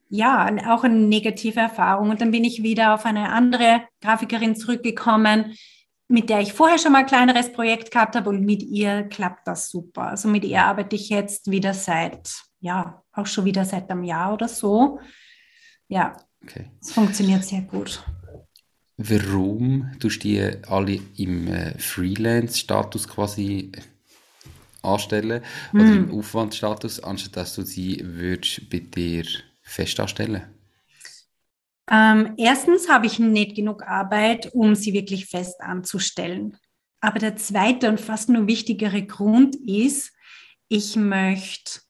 [0.08, 2.10] ja, auch eine negative Erfahrung.
[2.10, 5.56] Und dann bin ich wieder auf eine andere Grafikerin zurückgekommen,
[6.06, 9.48] mit der ich vorher schon mal ein kleineres Projekt gehabt habe und mit ihr klappt
[9.48, 10.10] das super.
[10.10, 14.32] Also mit ihr arbeite ich jetzt wieder seit, ja, auch schon wieder seit einem Jahr
[14.32, 15.00] oder so.
[15.88, 16.70] Ja, okay.
[16.80, 18.04] es funktioniert sehr gut.
[18.98, 23.70] Warum tust du die alle im äh, Freelance-Status quasi
[24.82, 25.42] anstellen
[25.72, 25.80] mm.
[25.80, 26.04] oder hm.
[26.04, 29.26] im Aufwandstatus, anstatt dass du sie würdest bei dir
[29.62, 30.42] fest anstellen?
[31.90, 36.56] Ähm, erstens habe ich nicht genug Arbeit, um sie wirklich fest anzustellen.
[37.00, 40.12] Aber der zweite und fast nur wichtigere Grund ist,
[40.68, 41.80] ich möchte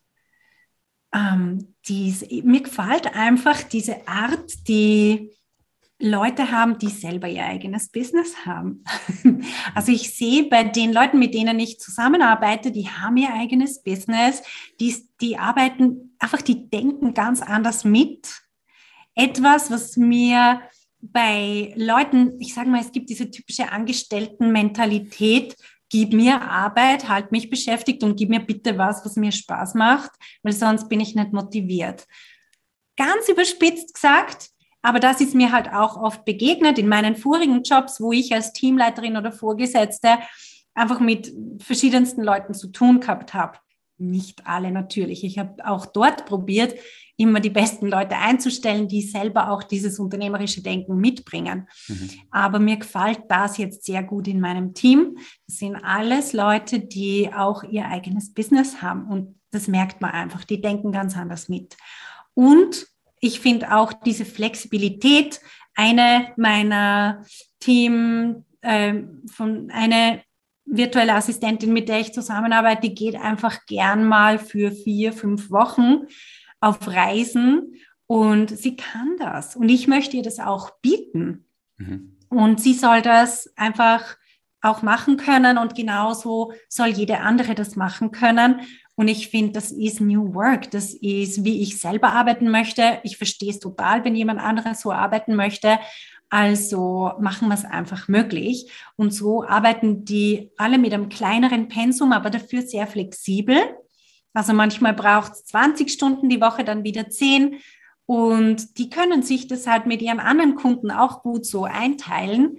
[1.14, 5.35] ähm, dies, mir gefällt einfach diese Art, die
[5.98, 8.84] Leute haben, die selber ihr eigenes Business haben.
[9.74, 14.42] Also ich sehe bei den Leuten, mit denen ich zusammenarbeite, die haben ihr eigenes Business,
[14.80, 18.28] die, die arbeiten einfach, die denken ganz anders mit.
[19.14, 20.62] Etwas, was mir
[21.00, 25.56] bei Leuten, ich sage mal, es gibt diese typische Angestellten-Mentalität,
[25.90, 30.10] gib mir Arbeit, halt mich beschäftigt und gib mir bitte was, was mir Spaß macht,
[30.42, 32.06] weil sonst bin ich nicht motiviert.
[32.96, 34.50] Ganz überspitzt gesagt,
[34.82, 38.52] aber das ist mir halt auch oft begegnet in meinen vorigen Jobs, wo ich als
[38.52, 40.18] Teamleiterin oder Vorgesetzte
[40.74, 43.58] einfach mit verschiedensten Leuten zu tun gehabt habe.
[43.98, 45.24] Nicht alle natürlich.
[45.24, 46.74] Ich habe auch dort probiert,
[47.16, 51.66] immer die besten Leute einzustellen, die selber auch dieses unternehmerische Denken mitbringen.
[51.88, 52.10] Mhm.
[52.30, 55.16] Aber mir gefällt das jetzt sehr gut in meinem Team.
[55.46, 60.44] Das sind alles Leute, die auch ihr eigenes Business haben und das merkt man einfach.
[60.44, 61.76] Die denken ganz anders mit.
[62.34, 62.86] Und
[63.20, 65.40] ich finde auch diese Flexibilität,
[65.74, 67.24] eine meiner
[67.60, 68.94] Team, äh,
[69.30, 70.22] von eine
[70.64, 76.06] virtuelle Assistentin, mit der ich zusammenarbeite, die geht einfach gern mal für vier, fünf Wochen
[76.60, 79.56] auf Reisen und sie kann das.
[79.56, 81.46] Und ich möchte ihr das auch bieten.
[81.76, 82.18] Mhm.
[82.28, 84.16] Und sie soll das einfach
[84.60, 88.60] auch machen können und genauso soll jede andere das machen können.
[88.96, 90.70] Und ich finde, das ist New Work.
[90.70, 92.98] Das ist, wie ich selber arbeiten möchte.
[93.04, 95.78] Ich verstehe es total, wenn jemand anderes so arbeiten möchte.
[96.30, 98.72] Also machen wir es einfach möglich.
[98.96, 103.58] Und so arbeiten die alle mit einem kleineren Pensum, aber dafür sehr flexibel.
[104.32, 107.60] Also manchmal braucht es 20 Stunden die Woche, dann wieder 10.
[108.06, 112.58] Und die können sich das halt mit ihren anderen Kunden auch gut so einteilen.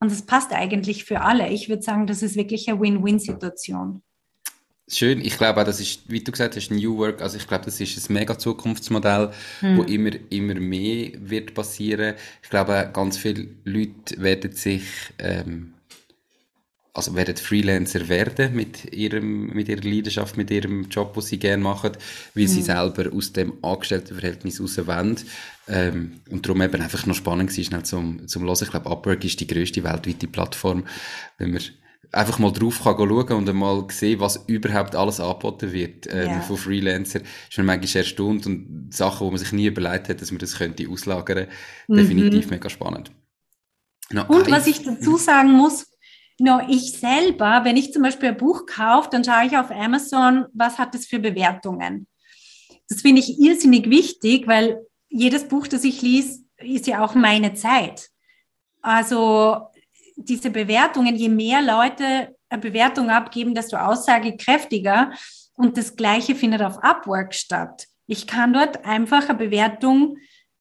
[0.00, 1.48] Und das passt eigentlich für alle.
[1.50, 4.02] Ich würde sagen, das ist wirklich eine Win-Win-Situation.
[4.94, 5.24] Schön.
[5.24, 7.22] Ich glaube auch, das ist, wie du gesagt hast, New Work.
[7.22, 9.30] Also ich glaube, das ist ein mega Zukunftsmodell,
[9.60, 9.78] hm.
[9.78, 12.14] wo immer, immer mehr wird passieren.
[12.42, 14.82] Ich glaube, ganz viele Leute werden sich,
[15.18, 15.72] ähm,
[16.92, 21.62] also werden Freelancer werden mit ihrem, mit ihrer Leidenschaft, mit ihrem Job, den sie gerne
[21.62, 21.92] machen,
[22.34, 22.50] weil hm.
[22.50, 25.16] sie selber aus dem Angestelltenverhältnis raus wollen.
[25.68, 28.58] Ähm, und darum eben einfach noch spannend war, schnell zum, zum Hören.
[28.60, 30.84] Ich glaube, Upwork ist die grösste weltweite Plattform,
[31.38, 31.62] wenn man
[32.12, 36.40] einfach mal drauf kann schauen und einmal sehen, was überhaupt alles angeboten wird ähm, yeah.
[36.42, 37.20] von Freelancer.
[37.20, 40.58] Ist man manchmal erstaunt und Sachen, wo man sich nie überlegt hat, dass man das
[40.58, 41.48] könnte auslagern.
[41.88, 41.96] Mhm.
[41.96, 43.10] Definitiv mega spannend.
[44.10, 45.86] No, und was ich dazu sagen muss,
[46.38, 50.46] No, ich selber, wenn ich zum Beispiel ein Buch kaufe, dann schaue ich auf Amazon,
[50.52, 52.08] was hat es für Bewertungen.
[52.88, 57.54] Das finde ich irrsinnig wichtig, weil jedes Buch, das ich lese, ist ja auch meine
[57.54, 58.08] Zeit.
[58.80, 59.68] Also
[60.16, 65.12] diese Bewertungen, je mehr Leute eine Bewertung abgeben, desto aussagekräftiger.
[65.54, 67.86] Und das Gleiche findet auf Upwork statt.
[68.06, 70.16] Ich kann dort einfach eine Bewertung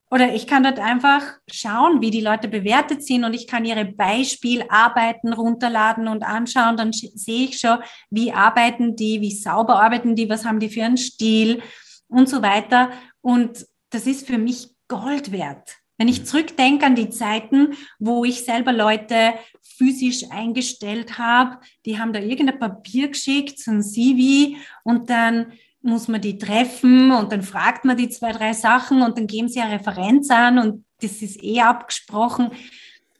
[0.09, 3.85] oder ich kann dort einfach schauen, wie die Leute bewertet sind und ich kann ihre
[3.85, 6.75] Beispielarbeiten runterladen und anschauen.
[6.75, 7.79] Dann sehe ich schon,
[8.09, 11.61] wie arbeiten die, wie sauber arbeiten die, was haben die für einen Stil
[12.09, 12.91] und so weiter.
[13.21, 15.80] Und das ist für mich Gold wert.
[16.01, 22.11] Wenn ich zurückdenke an die Zeiten, wo ich selber Leute physisch eingestellt habe, die haben
[22.11, 27.43] da irgendein Papier geschickt, so ein CV und dann muss man die treffen und dann
[27.43, 31.21] fragt man die zwei, drei Sachen und dann geben sie eine Referenz an und das
[31.21, 32.49] ist eh abgesprochen.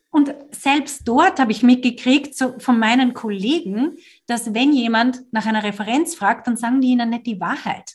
[0.09, 5.61] Und selbst dort habe ich mitgekriegt so von meinen Kollegen, dass wenn jemand nach einer
[5.61, 7.91] Referenz fragt, dann sagen die ihnen nicht die Wahrheit.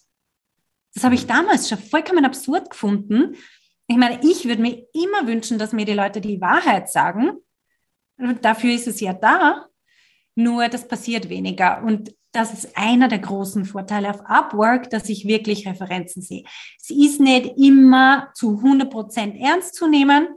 [0.94, 3.34] Das habe ich damals schon vollkommen absurd gefunden.
[3.88, 7.38] Ich meine, ich würde mir immer wünschen, dass mir die Leute die Wahrheit sagen.
[8.42, 9.66] Dafür ist es ja da.
[10.34, 11.82] Nur das passiert weniger.
[11.82, 16.44] Und das ist einer der großen Vorteile auf Upwork, dass ich wirklich Referenzen sehe.
[16.78, 20.28] Es ist nicht immer zu 100 Prozent ernst zu nehmen.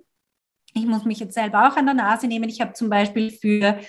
[0.74, 2.50] Ich muss mich jetzt selber auch an der Nase nehmen.
[2.50, 3.80] Ich habe zum Beispiel für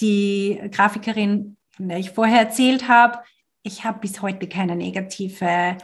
[0.00, 3.20] die Grafikerin, von der ich vorher erzählt habe,
[3.62, 5.76] ich habe bis heute keine negative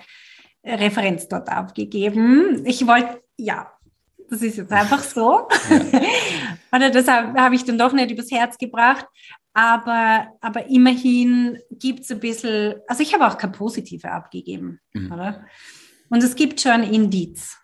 [0.64, 2.64] Referenz dort abgegeben.
[2.66, 3.70] Ich wollte, ja,
[4.28, 5.48] das ist jetzt einfach so.
[6.72, 9.06] Oder das habe hab ich dann doch nicht übers Herz gebracht.
[9.52, 14.80] Aber, aber immerhin gibt es ein bisschen, also ich habe auch keine positive abgegeben.
[14.92, 15.12] Mhm.
[15.12, 15.46] Oder?
[16.10, 17.56] Und es gibt schon Indiz.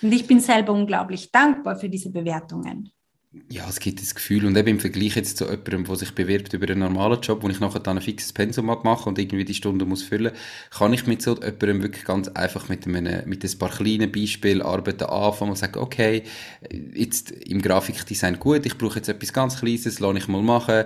[0.00, 2.90] Und ich bin selber unglaublich dankbar für diese Bewertungen.
[3.50, 4.46] Ja, es gibt das Gefühl.
[4.46, 7.48] Und eben im Vergleich jetzt zu jemandem, der sich bewirbt über einen normalen Job, wo
[7.48, 10.32] ich nachher dann ein fixes Pensum mache und irgendwie die Stunde muss füllen,
[10.70, 14.62] kann ich mit so jemandem wirklich ganz einfach mit, einem, mit ein paar kleinen Beispielen
[14.62, 16.22] arbeiten anfangen und sagen, okay,
[16.94, 20.84] jetzt im Grafikdesign gut, ich brauche jetzt etwas ganz Kleines, lasse ich mal machen.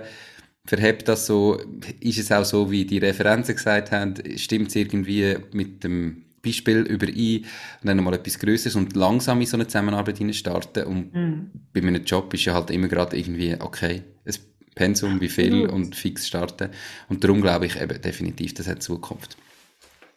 [0.65, 1.59] Verhebt das so,
[1.99, 6.79] ist es auch so, wie die Referenzen gesagt haben, stimmt es irgendwie mit dem Beispiel
[6.81, 7.45] überein
[7.81, 11.51] und dann nochmal etwas Größeres und langsam in so eine Zusammenarbeit starten und mhm.
[11.73, 14.35] bei meinem Job ist ja halt immer gerade irgendwie, okay, ein
[14.75, 15.73] Pensum, wie viel mhm.
[15.73, 16.69] und fix starten
[17.09, 19.37] und darum glaube ich eben definitiv, das hat Zukunft.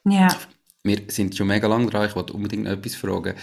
[0.04, 0.28] Ja.
[0.84, 3.34] Wir sind schon mega lang dran, ich wollte unbedingt noch etwas fragen.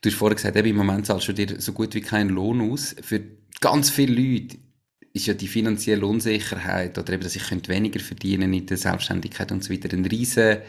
[0.00, 2.72] Du hast vorhin gesagt, eben, im Moment zahlst du dir so gut wie keinen Lohn
[2.72, 2.96] aus.
[3.02, 3.20] Für
[3.60, 4.56] ganz viele Leute
[5.12, 9.52] ist ja die finanzielle Unsicherheit oder eben, dass ich könnte weniger verdienen in der Selbstständigkeit
[9.52, 10.62] und so weiter eine riesige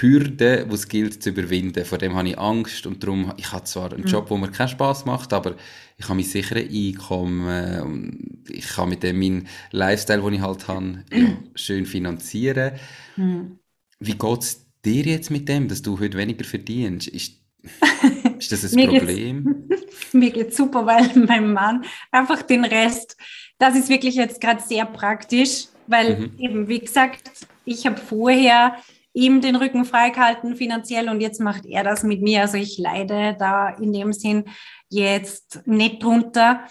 [0.00, 1.84] Hürde, die es gilt zu überwinden.
[1.84, 4.08] Vor dem habe ich Angst und darum, ich habe zwar einen mhm.
[4.08, 5.56] Job, wo mir keinen Spaß macht, aber
[5.98, 10.66] ich habe mein sicheres Einkommen und ich kann mit dem meinen Lifestyle, den ich halt
[10.68, 12.72] habe, ja, schön finanzieren.
[13.16, 13.58] Mhm.
[14.00, 17.08] Wie geht es dir jetzt mit dem, dass du heute weniger verdienst?
[17.08, 17.34] Ist,
[18.38, 19.66] ist das ein mir Problem?
[19.68, 23.16] Geht's, mir geht super, weil mein Mann einfach den Rest
[23.58, 26.38] das ist wirklich jetzt gerade sehr praktisch, weil mhm.
[26.38, 27.30] eben, wie gesagt,
[27.64, 28.76] ich habe vorher
[29.14, 32.42] ihm den Rücken freigehalten finanziell und jetzt macht er das mit mir.
[32.42, 34.44] Also ich leide da in dem Sinn
[34.88, 36.64] jetzt nicht drunter.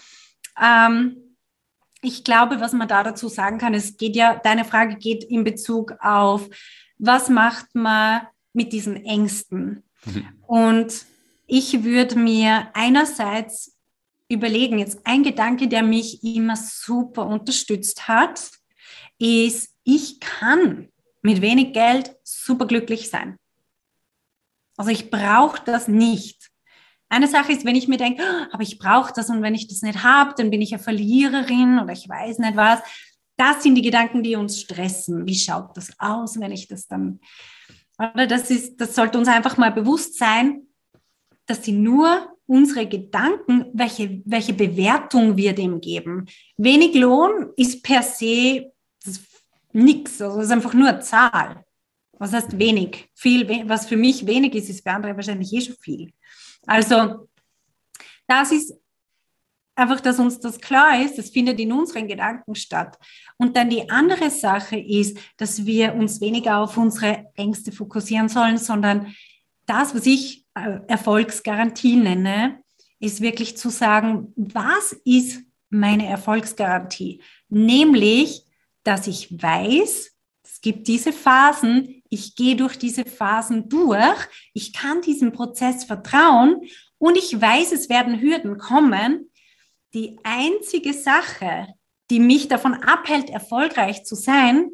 [0.62, 1.16] Ähm,
[2.02, 5.42] ich glaube, was man da dazu sagen kann, es geht ja, deine Frage geht in
[5.42, 6.48] Bezug auf,
[6.98, 8.22] was macht man
[8.52, 9.82] mit diesen Ängsten?
[10.04, 10.28] Mhm.
[10.46, 11.06] Und
[11.46, 13.78] ich würde mir einerseits
[14.28, 18.50] überlegen, jetzt ein Gedanke, der mich immer super unterstützt hat,
[19.18, 20.88] ist, ich kann
[21.24, 23.38] mit wenig Geld super glücklich sein.
[24.76, 26.50] Also ich brauche das nicht.
[27.08, 29.66] Eine Sache ist, wenn ich mir denke, oh, aber ich brauche das und wenn ich
[29.66, 32.80] das nicht habe, dann bin ich eine Verliererin oder ich weiß nicht was.
[33.36, 35.26] Das sind die Gedanken, die uns stressen.
[35.26, 37.20] Wie schaut das aus, wenn ich das dann,
[37.98, 40.66] oder das ist, das sollte uns einfach mal bewusst sein,
[41.46, 46.26] dass sie nur unsere Gedanken, welche, welche Bewertung wir dem geben.
[46.58, 48.73] Wenig Lohn ist per se
[49.74, 51.64] nichts, also es ist einfach nur eine Zahl.
[52.18, 53.10] Was heißt wenig?
[53.14, 56.12] Viel, was für mich wenig ist, ist für andere wahrscheinlich eh schon viel.
[56.66, 57.28] Also,
[58.26, 58.74] das ist
[59.74, 62.96] einfach, dass uns das klar ist, das findet in unseren Gedanken statt.
[63.36, 68.58] Und dann die andere Sache ist, dass wir uns weniger auf unsere Ängste fokussieren sollen,
[68.58, 69.14] sondern
[69.66, 72.60] das, was ich äh, Erfolgsgarantie nenne,
[73.00, 77.20] ist wirklich zu sagen, was ist meine Erfolgsgarantie?
[77.48, 78.43] Nämlich,
[78.84, 80.12] dass ich weiß,
[80.44, 84.18] es gibt diese Phasen, ich gehe durch diese Phasen durch,
[84.52, 86.60] ich kann diesem Prozess vertrauen
[86.98, 89.30] und ich weiß, es werden Hürden kommen.
[89.94, 91.66] Die einzige Sache,
[92.10, 94.70] die mich davon abhält, erfolgreich zu sein,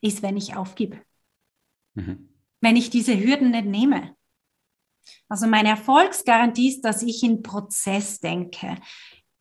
[0.00, 1.00] ist, wenn ich aufgebe.
[1.94, 2.28] Mhm.
[2.60, 4.14] Wenn ich diese Hürden nicht nehme.
[5.28, 8.76] Also meine Erfolgsgarantie ist, dass ich in Prozess denke.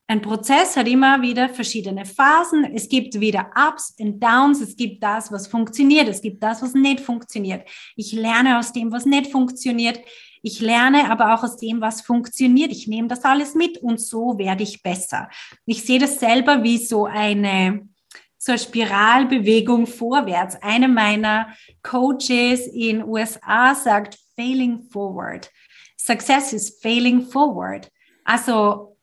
[0.10, 2.64] Ein Prozess hat immer wieder verschiedene Phasen.
[2.74, 4.62] Es gibt wieder Ups und Downs.
[4.62, 6.08] Es gibt das, was funktioniert.
[6.08, 7.68] Es gibt das, was nicht funktioniert.
[7.98, 10.00] Ich lerne aus dem, was nicht funktioniert.
[10.42, 12.72] Ich lerne aber auch aus dem, was funktioniert.
[12.72, 15.28] Ich nehme das alles mit und so werde ich besser.
[15.66, 17.90] Ich sehe das selber wie so eine,
[18.38, 20.56] so eine Spiralbewegung vorwärts.
[20.62, 21.54] Eine meiner
[21.84, 25.52] Coaches in USA sagt, failing forward.
[25.98, 27.92] Success is failing forward.
[28.24, 28.97] Also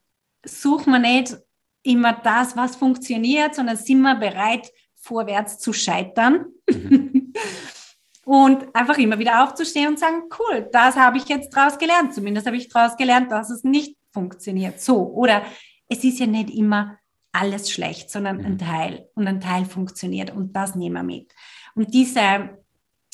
[0.45, 1.37] suchen wir nicht
[1.83, 6.47] immer das, was funktioniert, sondern sind wir bereit, vorwärts zu scheitern.
[6.69, 7.33] Mhm.
[8.25, 12.15] und einfach immer wieder aufzustehen und sagen, cool, das habe ich jetzt daraus gelernt.
[12.15, 14.81] Zumindest habe ich daraus gelernt, dass es nicht funktioniert.
[14.81, 15.13] So.
[15.13, 15.43] Oder
[15.89, 16.99] es ist ja nicht immer
[17.33, 18.59] alles schlecht, sondern ein mhm.
[18.59, 19.09] Teil.
[19.15, 20.31] Und ein Teil funktioniert.
[20.31, 21.33] Und das nehmen wir mit.
[21.75, 22.59] Und diese,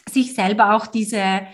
[0.09, 1.47] sich selber auch diese,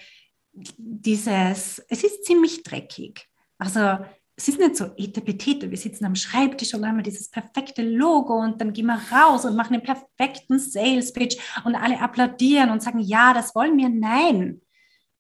[0.53, 3.29] dieses, es ist ziemlich dreckig.
[3.59, 3.99] Also
[4.39, 8.61] es ist nicht so etepetete, wir sitzen am Schreibtisch und haben dieses perfekte Logo und
[8.61, 12.99] dann gehen wir raus und machen den perfekten Sales Pitch und alle applaudieren und sagen,
[12.99, 13.89] ja, das wollen wir.
[13.89, 14.61] Nein,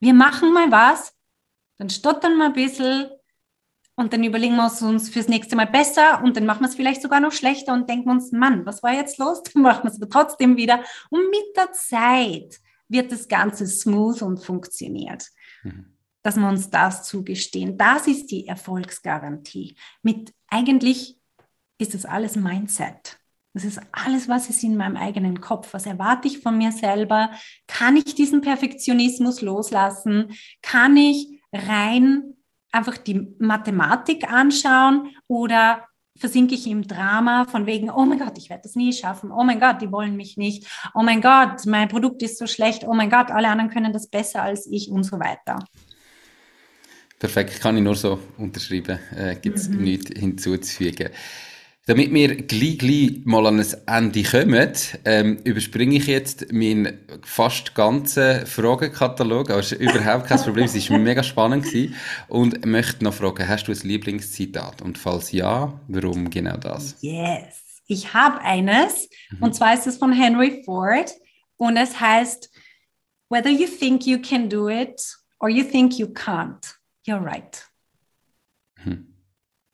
[0.00, 1.14] wir machen mal was,
[1.78, 3.08] dann stottern wir ein bisschen
[3.94, 7.00] und dann überlegen wir uns fürs nächste Mal besser und dann machen wir es vielleicht
[7.00, 9.42] sogar noch schlechter und denken uns, Mann, was war jetzt los?
[9.54, 10.84] Dann machen wir es aber trotzdem wieder.
[11.08, 15.24] Und mit der Zeit wird das Ganze smooth und funktioniert.
[15.62, 15.95] Mhm
[16.26, 17.78] dass wir uns das zugestehen.
[17.78, 19.76] Das ist die Erfolgsgarantie.
[20.02, 21.16] Mit eigentlich
[21.78, 23.20] ist das alles Mindset.
[23.54, 25.72] Das ist alles, was ist in meinem eigenen Kopf.
[25.72, 27.30] Was erwarte ich von mir selber?
[27.68, 30.34] Kann ich diesen Perfektionismus loslassen?
[30.62, 32.34] Kann ich rein
[32.72, 35.86] einfach die Mathematik anschauen oder
[36.18, 39.30] versinke ich im Drama von wegen, oh mein Gott, ich werde das nie schaffen.
[39.30, 40.66] Oh mein Gott, die wollen mich nicht.
[40.92, 42.84] Oh mein Gott, mein Produkt ist so schlecht.
[42.84, 45.60] Oh mein Gott, alle anderen können das besser als ich und so weiter.
[47.18, 48.98] Perfekt, kann ich nur so unterschreiben.
[49.16, 49.82] Äh, Gibt es mhm.
[49.82, 51.08] nichts hinzuzufügen.
[51.86, 54.72] Damit wir gleich, gleich mal an ein Ende kommen,
[55.04, 59.50] ähm, überspringe ich jetzt meinen fast ganzen Fragenkatalog.
[59.50, 61.94] Aber es ist überhaupt kein Problem, es war mega spannend gewesen.
[62.28, 64.82] Und möchte noch fragen, hast du ein Lieblingszitat?
[64.82, 66.96] Und falls ja, warum genau das?
[67.00, 69.08] Yes, ich habe eines.
[69.30, 69.44] Mhm.
[69.44, 71.12] Und zwar ist es von Henry Ford.
[71.56, 72.50] Und es heißt,
[73.30, 75.00] whether you think you can do it
[75.38, 76.76] or you think you can't
[77.06, 77.66] you're right.
[78.76, 79.14] Hm.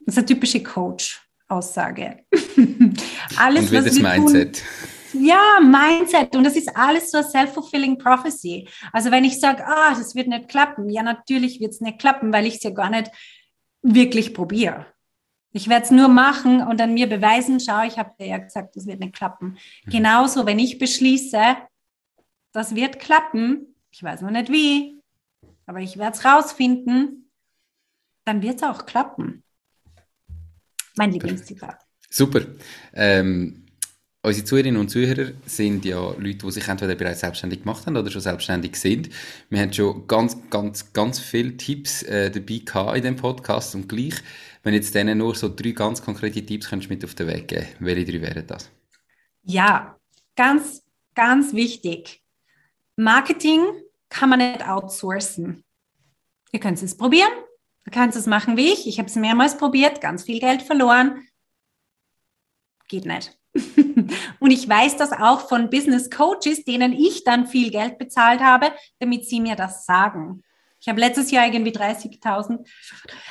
[0.00, 2.24] Das ist eine typische Coach-Aussage.
[3.38, 4.62] alles, Und was das Mindset.
[5.12, 6.34] Tun, ja, Mindset.
[6.34, 8.68] Und das ist alles so eine self-fulfilling prophecy.
[8.92, 12.32] Also wenn ich sage, ah, das wird nicht klappen, ja, natürlich wird es nicht klappen,
[12.32, 13.10] weil ich es ja gar nicht
[13.82, 14.86] wirklich probiere.
[15.52, 18.74] Ich werde es nur machen und dann mir beweisen, schau, ich habe dir ja gesagt,
[18.74, 19.58] das wird nicht klappen.
[19.84, 19.90] Mhm.
[19.90, 21.56] Genauso, wenn ich beschließe,
[22.52, 24.98] das wird klappen, ich weiß noch nicht wie,
[25.66, 27.21] aber ich werde es rausfinden,
[28.24, 29.42] dann wird es auch klappen.
[30.96, 31.78] Mein Lieblingszitat.
[32.10, 32.42] Super.
[32.92, 33.64] Ähm,
[34.22, 38.10] unsere Zuhörerinnen und Zuhörer sind ja Leute, die sich entweder bereits selbstständig gemacht haben oder
[38.10, 39.08] schon selbstständig sind.
[39.48, 43.88] Wir haben schon ganz, ganz, ganz viele Tipps äh, dabei gehabt in dem Podcast und
[43.88, 44.14] gleich,
[44.62, 47.66] wenn jetzt denen nur so drei ganz konkrete Tipps könntest mit auf den Weg geben,
[47.80, 48.70] welche drei wären das?
[49.42, 49.98] Ja,
[50.36, 52.22] ganz, ganz wichtig.
[52.96, 53.64] Marketing
[54.08, 55.64] kann man nicht outsourcen.
[56.52, 57.32] Ihr könnt es probieren,
[57.84, 58.86] Du kannst es machen wie ich.
[58.86, 61.26] Ich habe es mehrmals probiert, ganz viel Geld verloren.
[62.88, 63.38] Geht nicht.
[64.38, 68.72] und ich weiß das auch von Business Coaches, denen ich dann viel Geld bezahlt habe,
[68.98, 70.42] damit sie mir das sagen.
[70.80, 72.66] Ich habe letztes Jahr irgendwie 30.000,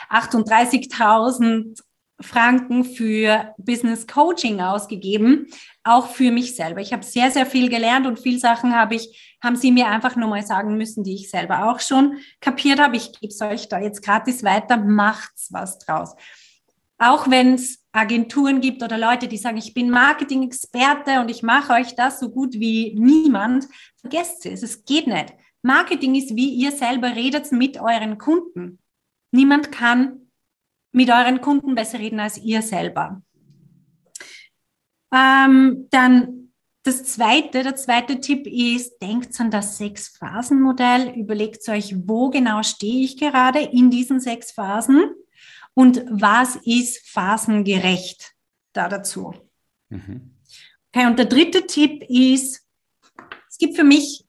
[0.09, 1.81] 38.000
[2.21, 5.47] Franken für Business Coaching ausgegeben,
[5.83, 6.81] auch für mich selber.
[6.81, 10.15] Ich habe sehr, sehr viel gelernt und viele Sachen habe ich, haben sie mir einfach
[10.15, 12.97] nur mal sagen müssen, die ich selber auch schon kapiert habe.
[12.97, 16.15] Ich gebe es euch da jetzt gratis weiter, macht's was draus.
[16.97, 21.73] Auch wenn es Agenturen gibt oder Leute, die sagen, ich bin Marketing-Experte und ich mache
[21.73, 23.67] euch das so gut wie niemand,
[23.99, 25.33] vergesst es, es geht nicht.
[25.63, 28.79] Marketing ist, wie ihr selber redet mit euren Kunden.
[29.31, 30.20] Niemand kann
[30.91, 33.21] mit euren Kunden besser reden als ihr selber.
[35.13, 36.41] Ähm, dann
[36.83, 43.05] das zweite, der zweite Tipp ist, denkt an das Sechs-Phasen-Modell, überlegt euch, wo genau stehe
[43.05, 45.11] ich gerade in diesen sechs Phasen
[45.75, 48.33] und was ist phasengerecht
[48.73, 49.33] da dazu.
[49.89, 50.37] Mhm.
[50.91, 52.65] Okay, und der dritte Tipp ist,
[53.47, 54.20] es gibt für mich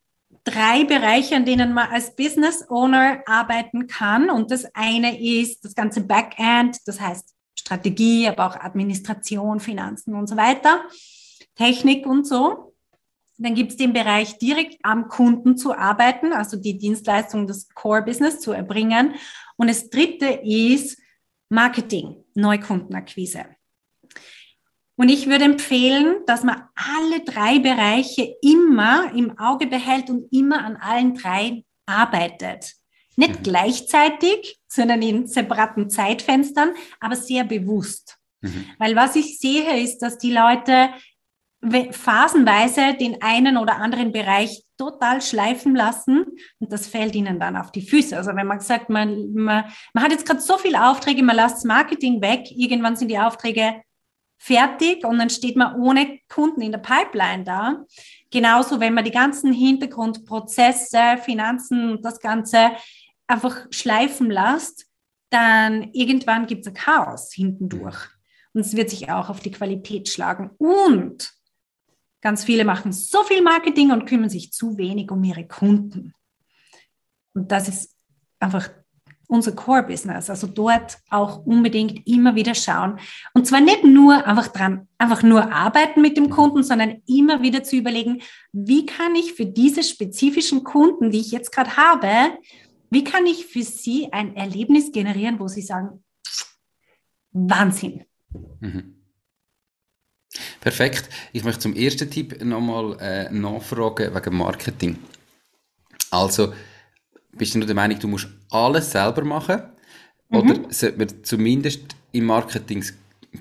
[0.45, 4.31] drei Bereiche, an denen man als Business Owner arbeiten kann.
[4.31, 10.29] Und das eine ist das ganze Backend, das heißt Strategie, aber auch Administration, Finanzen und
[10.29, 10.85] so weiter,
[11.55, 12.75] Technik und so.
[13.39, 18.41] Dann gibt es den Bereich, direkt am Kunden zu arbeiten, also die Dienstleistung des Core-Business
[18.41, 19.15] zu erbringen.
[19.57, 20.99] Und das dritte ist
[21.49, 23.47] Marketing, Neukundenakquise.
[24.97, 30.65] Und ich würde empfehlen, dass man alle drei Bereiche immer im Auge behält und immer
[30.65, 32.75] an allen drei arbeitet.
[33.17, 33.43] Nicht mhm.
[33.43, 36.71] gleichzeitig, sondern in separaten Zeitfenstern,
[37.01, 38.19] aber sehr bewusst.
[38.41, 38.67] Mhm.
[38.79, 40.91] Weil was ich sehe, ist, dass die Leute
[41.93, 46.25] phasenweise den einen oder anderen Bereich total schleifen lassen
[46.59, 48.17] und das fällt ihnen dann auf die Füße.
[48.17, 49.65] Also wenn man sagt, man, man,
[49.95, 53.81] man hat jetzt gerade so viele Aufträge, man lässt Marketing weg, irgendwann sind die Aufträge
[54.43, 57.85] fertig und dann steht man ohne Kunden in der Pipeline da.
[58.29, 62.73] Genauso, wenn man die ganzen Hintergrundprozesse, Finanzen und das Ganze
[63.29, 64.87] einfach schleifen lässt,
[65.31, 68.09] dann irgendwann gibt es ein Chaos hinten durch.
[68.53, 70.51] Und es wird sich auch auf die Qualität schlagen.
[70.59, 71.33] Und
[72.21, 76.15] ganz viele machen so viel Marketing und kümmern sich zu wenig um ihre Kunden.
[77.33, 77.97] Und das ist
[78.41, 78.71] einfach
[79.33, 80.29] unser Core-Business.
[80.29, 82.99] Also dort auch unbedingt immer wieder schauen.
[83.33, 87.65] Und zwar nicht nur einfach dran, einfach nur arbeiten mit dem Kunden, sondern immer wieder
[87.65, 88.23] zu überlegen,
[88.53, 92.37] wie kann ich für diese spezifischen Kunden, die ich jetzt gerade habe,
[92.91, 96.05] wie kann ich für sie ein Erlebnis generieren, wo sie sagen,
[97.33, 98.05] Wahnsinn.
[98.61, 98.97] Mhm.
[100.61, 101.09] Perfekt.
[101.33, 104.99] Ich möchte zum ersten Tipp nochmal äh, nachfragen wegen Marketing.
[106.11, 106.53] Also,
[107.37, 109.63] bist du nur der Meinung, du musst alles selber machen?
[110.29, 110.39] Mhm.
[110.39, 111.81] Oder sollte man zumindest
[112.13, 112.85] im Marketing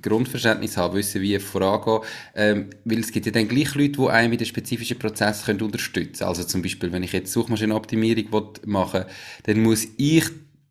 [0.01, 1.99] Grundverständnis haben, wissen, wie vorangehen.
[2.35, 5.61] Ähm, weil es gibt ja dann gleich Leute, die einem in den spezifischen Prozess können
[5.61, 6.29] unterstützen können.
[6.29, 9.05] Also zum Beispiel, wenn ich jetzt Suchmaschinenoptimierung machen will,
[9.43, 10.25] dann muss ich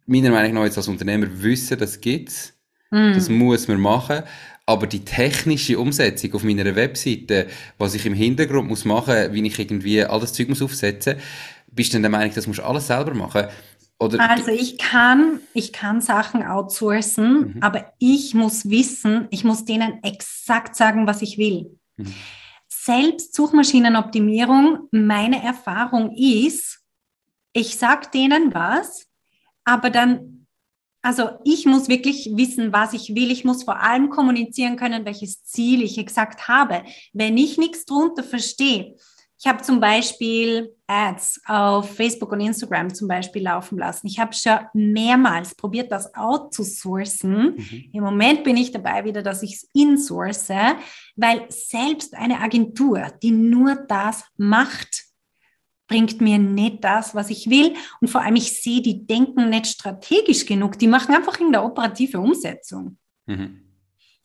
[0.07, 2.55] meiner Meinung nach jetzt als Unternehmer wissen, das gibt's.
[2.91, 3.13] Mm.
[3.13, 4.23] Das muss man machen.
[4.67, 7.47] Aber die technische Umsetzung auf meiner Webseite,
[7.77, 11.17] was ich im Hintergrund muss machen, wie ich irgendwie alles Zeug muss aufsetzen,
[11.73, 13.49] bist du dann der Meinung, das musst du alles selber machen?
[13.99, 17.63] Oder also ich kann, ich kann Sachen outsourcen, mhm.
[17.63, 21.79] aber ich muss wissen, ich muss denen exakt sagen, was ich will.
[21.97, 22.15] Mhm.
[22.67, 26.81] Selbst Suchmaschinenoptimierung, meine Erfahrung ist,
[27.53, 29.07] ich sage denen was,
[29.65, 30.47] aber dann,
[31.03, 33.31] also ich muss wirklich wissen, was ich will.
[33.31, 36.85] Ich muss vor allem kommunizieren können, welches Ziel ich exakt habe.
[37.13, 38.97] Wenn ich nichts drunter verstehe,
[39.43, 44.07] ich habe zum Beispiel Ads auf Facebook und Instagram zum Beispiel laufen lassen.
[44.07, 47.57] Ich habe schon mehrmals probiert, das outzusourcen.
[47.57, 47.85] Mhm.
[47.91, 50.51] Im Moment bin ich dabei wieder, dass ich es insource,
[51.17, 55.05] weil selbst eine Agentur, die nur das macht,
[55.89, 57.75] bringt mir nicht das, was ich will.
[58.03, 60.79] Und vor allem, ich sehe, die denken nicht strategisch genug.
[60.79, 62.99] Die machen einfach in der operative Umsetzung.
[63.25, 63.63] Mhm.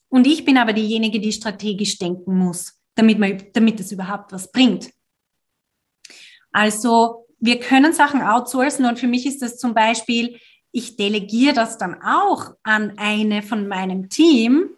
[0.10, 4.52] Und ich bin aber diejenige, die strategisch denken muss, damit, man, damit es überhaupt was
[4.52, 4.92] bringt.
[6.56, 10.40] Also wir können Sachen outsourcen und für mich ist das zum Beispiel,
[10.72, 14.70] ich delegiere das dann auch an eine von meinem Team.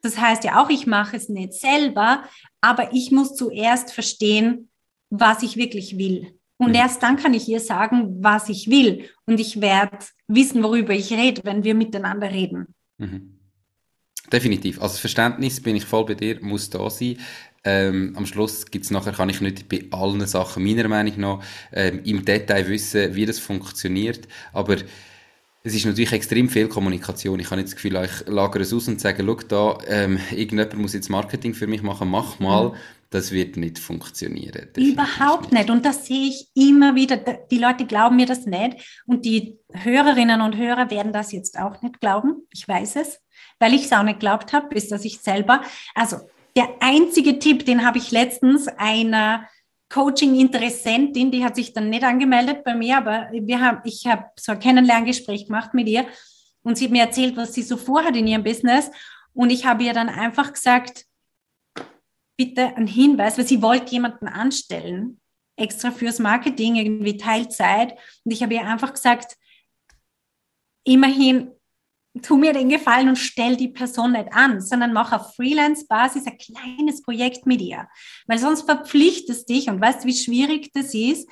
[0.00, 2.22] Das heißt ja auch, ich mache es nicht selber,
[2.60, 4.68] aber ich muss zuerst verstehen,
[5.10, 6.38] was ich wirklich will.
[6.56, 9.08] Und erst dann kann ich ihr sagen, was ich will.
[9.26, 9.98] Und ich werde
[10.28, 12.74] wissen, worüber ich rede, wenn wir miteinander reden.
[12.98, 13.38] Mhm.
[14.32, 14.80] Definitiv.
[14.80, 17.18] Also Verständnis bin ich voll bei dir, muss da sein.
[17.68, 21.42] Ähm, am Schluss gibt's nachher, kann ich nicht bei allen Sachen meiner Meinung nach
[21.72, 24.76] ähm, im Detail wissen, wie das funktioniert, aber
[25.64, 27.40] es ist natürlich extrem viel Kommunikation.
[27.40, 30.78] Ich habe nicht das Gefühl, ich lagere es aus und sage, schau da, ähm, irgendjemand
[30.78, 32.70] muss jetzt Marketing für mich machen, mach mal.
[32.70, 32.74] Mhm.
[33.10, 34.68] Das wird nicht funktionieren.
[34.76, 35.70] Überhaupt nicht.
[35.70, 37.16] Und das sehe ich immer wieder.
[37.50, 39.02] Die Leute glauben mir das nicht.
[39.06, 42.46] Und die Hörerinnen und Hörer werden das jetzt auch nicht glauben.
[42.52, 43.20] Ich weiß es,
[43.58, 45.62] weil ich es auch nicht glaubt habe, bis dass ich selber,
[45.94, 46.18] also
[46.58, 49.48] der einzige Tipp, den habe ich letztens einer
[49.90, 54.50] Coaching-Interessentin, die hat sich dann nicht angemeldet bei mir, aber wir haben, ich habe so
[54.50, 56.04] ein Kennenlerngespräch gemacht mit ihr
[56.64, 58.90] und sie hat mir erzählt, was sie so vorhat in ihrem Business.
[59.34, 61.06] Und ich habe ihr dann einfach gesagt,
[62.36, 65.20] bitte ein Hinweis, weil sie wollte jemanden anstellen,
[65.54, 67.92] extra fürs Marketing, irgendwie Teilzeit.
[68.24, 69.36] Und ich habe ihr einfach gesagt,
[70.82, 71.52] immerhin
[72.22, 76.38] tu mir den Gefallen und stell die Person nicht an, sondern mach auf Freelance-Basis ein
[76.38, 77.88] kleines Projekt mit ihr.
[78.26, 81.28] Weil sonst verpflichtest dich und weißt, wie schwierig das ist.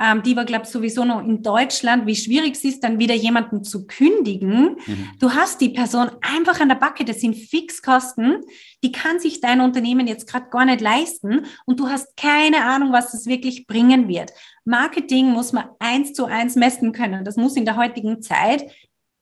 [0.00, 3.14] Ähm, die war, glaube ich, sowieso noch in Deutschland, wie schwierig es ist, dann wieder
[3.14, 4.76] jemanden zu kündigen.
[4.86, 5.08] Mhm.
[5.20, 8.40] Du hast die Person einfach an der Backe, das sind Fixkosten,
[8.82, 12.92] die kann sich dein Unternehmen jetzt gerade gar nicht leisten und du hast keine Ahnung,
[12.92, 14.32] was das wirklich bringen wird.
[14.64, 17.24] Marketing muss man eins zu eins messen können.
[17.24, 18.64] Das muss in der heutigen Zeit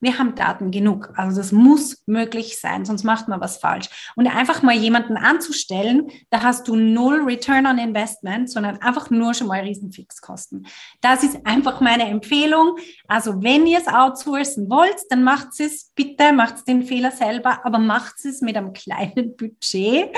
[0.01, 1.13] wir haben Daten genug.
[1.17, 3.89] Also das muss möglich sein, sonst macht man was falsch.
[4.17, 9.35] Und einfach mal jemanden anzustellen, da hast du null Return on Investment, sondern einfach nur
[9.35, 10.67] schon mal Riesenfixkosten.
[11.01, 12.77] Das ist einfach meine Empfehlung.
[13.09, 17.79] Also wenn ihr es outsourcen wollt, dann macht es bitte, macht den Fehler selber, aber
[17.79, 20.11] macht es mit einem kleinen Budget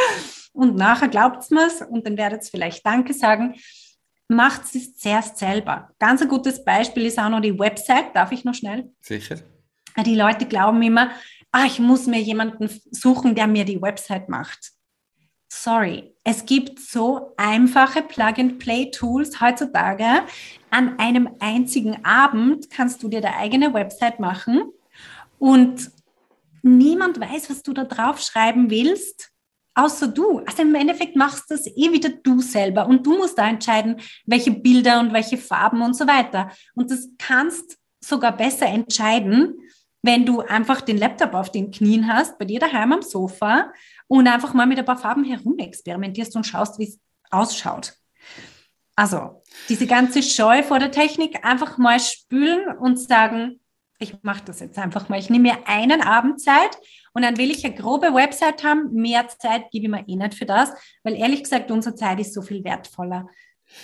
[0.52, 3.54] und nachher glaubt mir es und dann werdet ihr vielleicht Danke sagen
[4.28, 5.90] macht es zuerst selber.
[5.98, 8.14] Ganz ein gutes Beispiel ist auch noch die Website.
[8.16, 8.90] Darf ich noch schnell?
[9.00, 9.36] Sicher.
[10.04, 11.10] Die Leute glauben immer,
[11.52, 14.72] ah, ich muss mir jemanden suchen, der mir die Website macht.
[15.52, 20.22] Sorry, es gibt so einfache Plug-and-Play-Tools heutzutage.
[20.70, 24.62] An einem einzigen Abend kannst du dir deine eigene Website machen
[25.38, 25.90] und
[26.62, 29.30] niemand weiß, was du da drauf schreiben willst,
[29.74, 30.38] außer du.
[30.46, 34.52] Also im Endeffekt machst das eh wieder du selber und du musst da entscheiden, welche
[34.52, 36.50] Bilder und welche Farben und so weiter.
[36.74, 39.54] Und das kannst sogar besser entscheiden,
[40.02, 43.72] wenn du einfach den Laptop auf den Knien hast, bei dir daheim am Sofa
[44.08, 47.00] und einfach mal mit ein paar Farben herumexperimentierst und schaust, wie es
[47.30, 47.94] ausschaut.
[48.96, 53.60] Also, diese ganze Scheu vor der Technik einfach mal spülen und sagen,
[53.98, 55.18] ich mache das jetzt einfach mal.
[55.18, 56.76] Ich nehme mir einen Abend Zeit
[57.14, 58.92] und dann will ich eine grobe Website haben.
[58.92, 60.72] Mehr Zeit gebe ich mir eh nicht für das,
[61.04, 63.28] weil ehrlich gesagt, unsere Zeit ist so viel wertvoller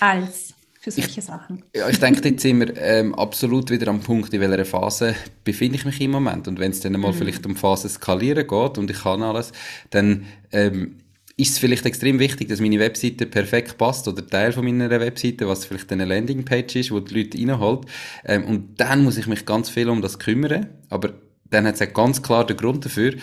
[0.00, 1.64] als für solche ich, Sachen.
[1.74, 5.14] Ja, ich denke, jetzt sind wir ähm, absolut wieder am Punkt, in welcher Phase
[5.44, 6.46] befinde ich mich im Moment.
[6.46, 7.16] Und wenn es dann mal mhm.
[7.16, 9.52] vielleicht um Phase skalieren geht und ich kann alles,
[9.90, 10.96] dann ähm,
[11.36, 15.46] ist es vielleicht extrem wichtig, dass meine Webseite perfekt passt oder Teil von meiner Webseite,
[15.48, 17.86] was vielleicht eine Landingpage ist, wo die Leute reinholt.
[18.24, 20.66] Ähm, und dann muss ich mich ganz viel um das kümmern.
[20.90, 21.12] Aber
[21.50, 23.14] dann hat es ganz klar den Grund dafür.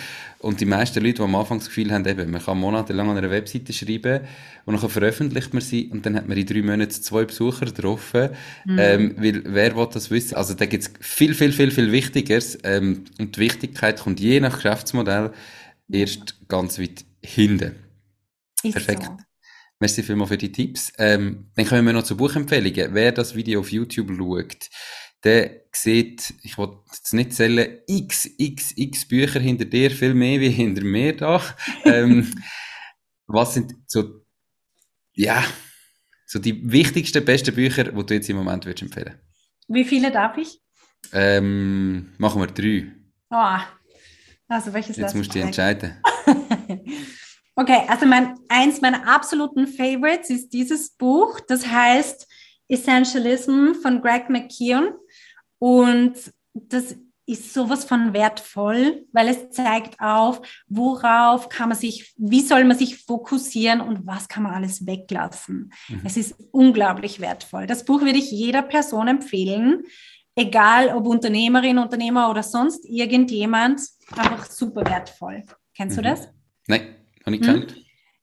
[0.45, 3.17] Und die meisten Leute, die am Anfang das Gefühl haben, eben, man kann monatelang an
[3.17, 4.19] einer Webseite schreiben
[4.65, 8.29] und dann veröffentlicht man sie und dann hat man in drei Monaten zwei Besucher getroffen.
[8.63, 8.77] Mhm.
[8.79, 10.35] Ähm, weil, wer will das wissen?
[10.35, 12.59] Also da gibt es viel, viel, viel, viel Wichtigeres.
[12.63, 15.31] Ähm, und die Wichtigkeit kommt je nach Geschäftsmodell
[15.91, 17.77] erst ganz weit hinten.
[18.61, 19.05] Ist Perfekt.
[19.05, 19.17] So.
[19.79, 20.93] Merci vielmals für die Tipps.
[20.99, 22.93] Ähm, dann kommen wir noch zu Buchempfehlungen.
[22.93, 24.69] Wer das Video auf YouTube schaut,
[25.25, 30.39] der sieht, ich will jetzt nicht zählen, x, x, x Bücher hinter dir, viel mehr
[30.39, 31.41] wie hinter mir da.
[31.85, 32.31] ähm,
[33.27, 34.21] was sind so,
[35.13, 35.43] ja,
[36.27, 39.19] so die wichtigsten, besten Bücher, die du jetzt im Moment würdest empfehlen?
[39.67, 40.61] Wie viele darf ich?
[41.11, 42.91] Ähm, machen wir drei.
[43.31, 43.57] Oh,
[44.47, 46.01] also welches Jetzt musst du dich entscheiden.
[47.55, 51.39] okay, also mein, eins meiner absoluten Favorites ist dieses Buch.
[51.47, 52.27] Das heißt
[52.67, 54.93] Essentialism von Greg McKeown.
[55.59, 56.13] Und
[56.53, 56.95] das
[57.27, 62.77] ist sowas von wertvoll, weil es zeigt auf, worauf kann man sich, wie soll man
[62.77, 65.73] sich fokussieren und was kann man alles weglassen.
[65.87, 66.01] Mhm.
[66.03, 67.65] Es ist unglaublich wertvoll.
[67.65, 69.83] Das Buch würde ich jeder Person empfehlen,
[70.35, 73.81] egal ob Unternehmerin, Unternehmer oder sonst irgendjemand,
[74.15, 75.43] einfach super wertvoll.
[75.75, 76.03] Kennst mhm.
[76.03, 76.27] du das?
[76.67, 76.95] Nein,
[77.25, 77.65] noch nicht mhm.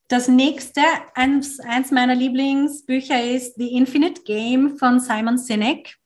[0.09, 0.83] Das nächste,
[1.15, 5.97] eins, eins meiner Lieblingsbücher ist The Infinite Game von Simon Sinek.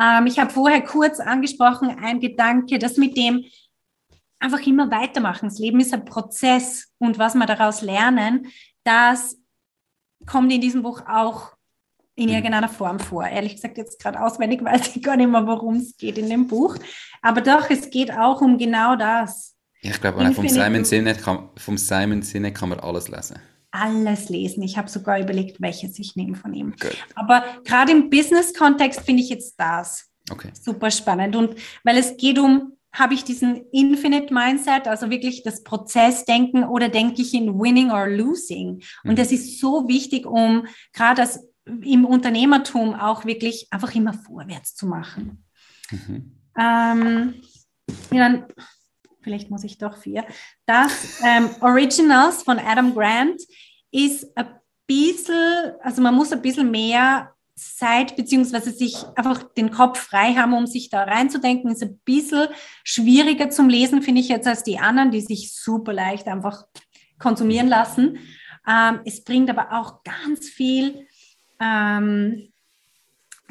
[0.00, 3.44] Ähm, ich habe vorher kurz angesprochen, ein Gedanke, das mit dem
[4.38, 5.48] einfach immer weitermachen.
[5.48, 8.48] Das Leben ist ein Prozess und was wir daraus lernen,
[8.84, 9.36] das
[10.26, 11.52] kommt in diesem Buch auch
[12.14, 12.34] in mhm.
[12.34, 13.26] irgendeiner Form vor.
[13.26, 16.46] Ehrlich gesagt, jetzt gerade auswendig weiß ich gar nicht mehr, worum es geht in dem
[16.46, 16.76] Buch.
[17.22, 19.54] Aber doch, es geht auch um genau das.
[19.82, 23.38] Ich glaube, vom Simon, Sinek kann, vom Simon Sinek kann man alles lesen
[23.76, 24.62] alles lesen.
[24.62, 26.74] Ich habe sogar überlegt, welches ich nehme von ihm.
[26.80, 26.96] Good.
[27.14, 30.50] Aber gerade im Business-Kontext finde ich jetzt das okay.
[30.60, 31.36] super spannend.
[31.36, 36.88] Und weil es geht um, habe ich diesen Infinite Mindset, also wirklich das Prozessdenken oder
[36.88, 38.82] denke ich in Winning or Losing?
[39.04, 39.16] Und mhm.
[39.16, 44.86] das ist so wichtig, um gerade das im Unternehmertum auch wirklich einfach immer vorwärts zu
[44.86, 45.44] machen.
[45.90, 46.32] Mhm.
[46.58, 47.34] Ähm,
[48.10, 48.46] ja, dann
[49.26, 50.24] vielleicht muss ich doch vier.
[50.66, 53.42] Das ähm, Originals von Adam Grant
[53.96, 54.48] ist ein
[54.86, 60.52] bisschen, also man muss ein bisschen mehr Zeit beziehungsweise sich einfach den Kopf frei haben,
[60.52, 62.48] um sich da reinzudenken, ist ein bisschen
[62.84, 66.66] schwieriger zum Lesen, finde ich jetzt, als die anderen, die sich super leicht einfach
[67.18, 68.18] konsumieren lassen.
[68.68, 71.06] Ähm, es bringt aber auch ganz viel,
[71.58, 72.52] ähm,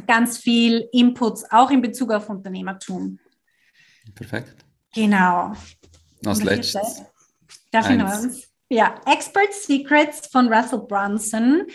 [0.06, 3.18] ganz viel Inputs, auch in Bezug auf Unternehmertum.
[4.14, 4.64] Perfekt.
[4.94, 5.54] Genau.
[6.24, 7.02] Als letztes.
[7.72, 8.14] Darf ich noch
[8.70, 11.68] Ja, Expert Secrets von Russell Brunson.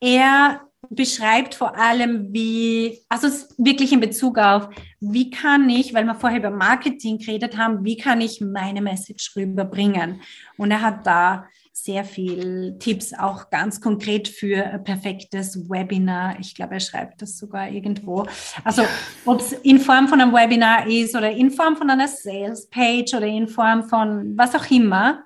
[0.00, 0.60] Er
[0.90, 4.68] beschreibt vor allem, wie, also wirklich in Bezug auf,
[5.00, 9.34] wie kann ich, weil wir vorher über Marketing geredet haben, wie kann ich meine Message
[9.36, 10.20] rüberbringen?
[10.58, 16.36] Und er hat da sehr viel Tipps, auch ganz konkret für ein perfektes Webinar.
[16.38, 18.26] Ich glaube, er schreibt das sogar irgendwo.
[18.62, 18.82] Also
[19.24, 23.26] ob es in Form von einem Webinar ist oder in Form von einer Sales-Page oder
[23.26, 25.24] in Form von was auch immer,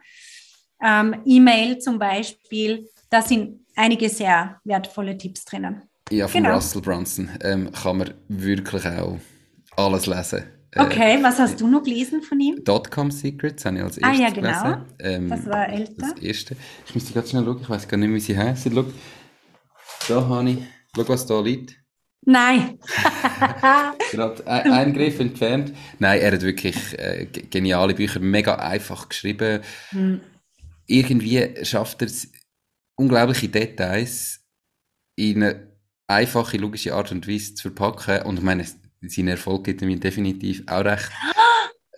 [0.82, 5.82] ähm, E-Mail zum Beispiel, da sind einige sehr wertvolle Tipps drinnen.
[6.10, 6.54] Ja, von genau.
[6.54, 9.18] Russell Brunson ähm, kann man wirklich auch
[9.76, 10.44] alles lesen.
[10.72, 12.62] Äh, okay, was hast du noch gelesen von ihm?
[12.62, 14.84] Dotcom Secrets habe ich als erstes Ah ja, genau.
[14.98, 15.94] Ähm, das war älter.
[15.98, 16.56] Das erste.
[16.86, 18.72] Ich müsste gerade schnell schauen, ich weiß gar nicht, wie sie heißen.
[18.72, 18.84] Schau,
[20.08, 20.58] da habe ich,
[20.94, 21.76] schau, was da liegt.
[22.24, 22.78] Nein.
[24.10, 25.72] gerade ein, ein, Griff entfernt.
[25.98, 29.60] Nein, er hat wirklich äh, geniale Bücher, mega einfach geschrieben.
[29.90, 30.20] Hm.
[30.86, 32.30] Irgendwie schafft er es,
[32.96, 34.40] unglaubliche Details
[35.16, 35.76] in eine
[36.06, 38.22] einfache, logische Art und Weise zu verpacken.
[38.22, 38.64] Und ich meine,
[39.02, 41.10] sein Erfolg gibt mir definitiv auch recht.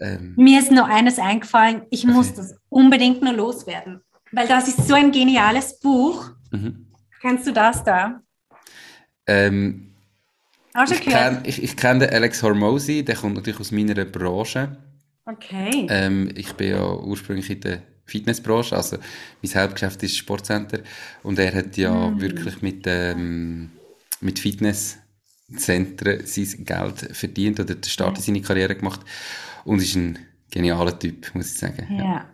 [0.00, 2.12] Ähm, mir ist noch eines eingefallen, ich okay.
[2.12, 4.00] muss das unbedingt nur loswerden,
[4.30, 6.30] weil das ist so ein geniales Buch.
[6.52, 6.86] Mhm.
[7.20, 8.22] Kennst du das da?
[9.26, 9.92] Ähm,
[10.88, 14.76] ich kenne ich, ich kenn den Alex Hormozy, der kommt natürlich aus meiner Branche.
[15.24, 15.88] Okay.
[15.90, 18.98] Ähm, ich bin ja ursprünglich in der Fitnessbranche, also
[19.42, 20.80] mein Hauptgeschäft ist Sportcenter
[21.22, 22.20] und er hat ja mhm.
[22.20, 23.70] wirklich mit, ähm,
[24.20, 24.98] mit Fitness
[25.56, 29.00] Zentren sein Geld verdient oder der Start in seine Karriere gemacht
[29.64, 30.18] und ist ein
[30.50, 31.86] genialer Typ, muss ich sagen.
[31.96, 32.26] Ja,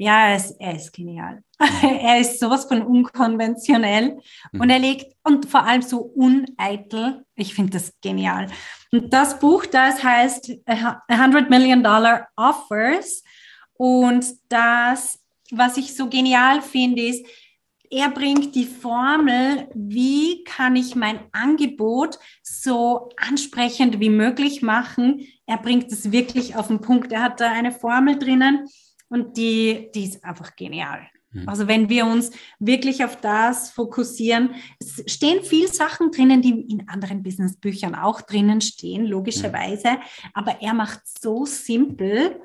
[0.00, 1.42] ja, er, ist, er ist genial.
[1.82, 4.20] er ist sowas von unkonventionell
[4.52, 4.60] mhm.
[4.60, 7.24] und er legt, und vor allem so uneitel.
[7.34, 8.46] Ich finde das genial.
[8.92, 13.24] Und das Buch, das heißt 100 Million Dollar Offers
[13.78, 17.24] und das, was ich so genial finde, ist,
[17.90, 25.26] er bringt die Formel, wie kann ich mein Angebot so ansprechend wie möglich machen.
[25.46, 27.12] Er bringt es wirklich auf den Punkt.
[27.12, 28.68] Er hat da eine Formel drinnen
[29.08, 31.00] und die, die ist einfach genial.
[31.30, 31.48] Mhm.
[31.48, 34.50] Also wenn wir uns wirklich auf das fokussieren,
[34.80, 40.30] es stehen viele Sachen drinnen, die in anderen Businessbüchern auch drinnen stehen, logischerweise, mhm.
[40.34, 42.38] aber er macht so simpel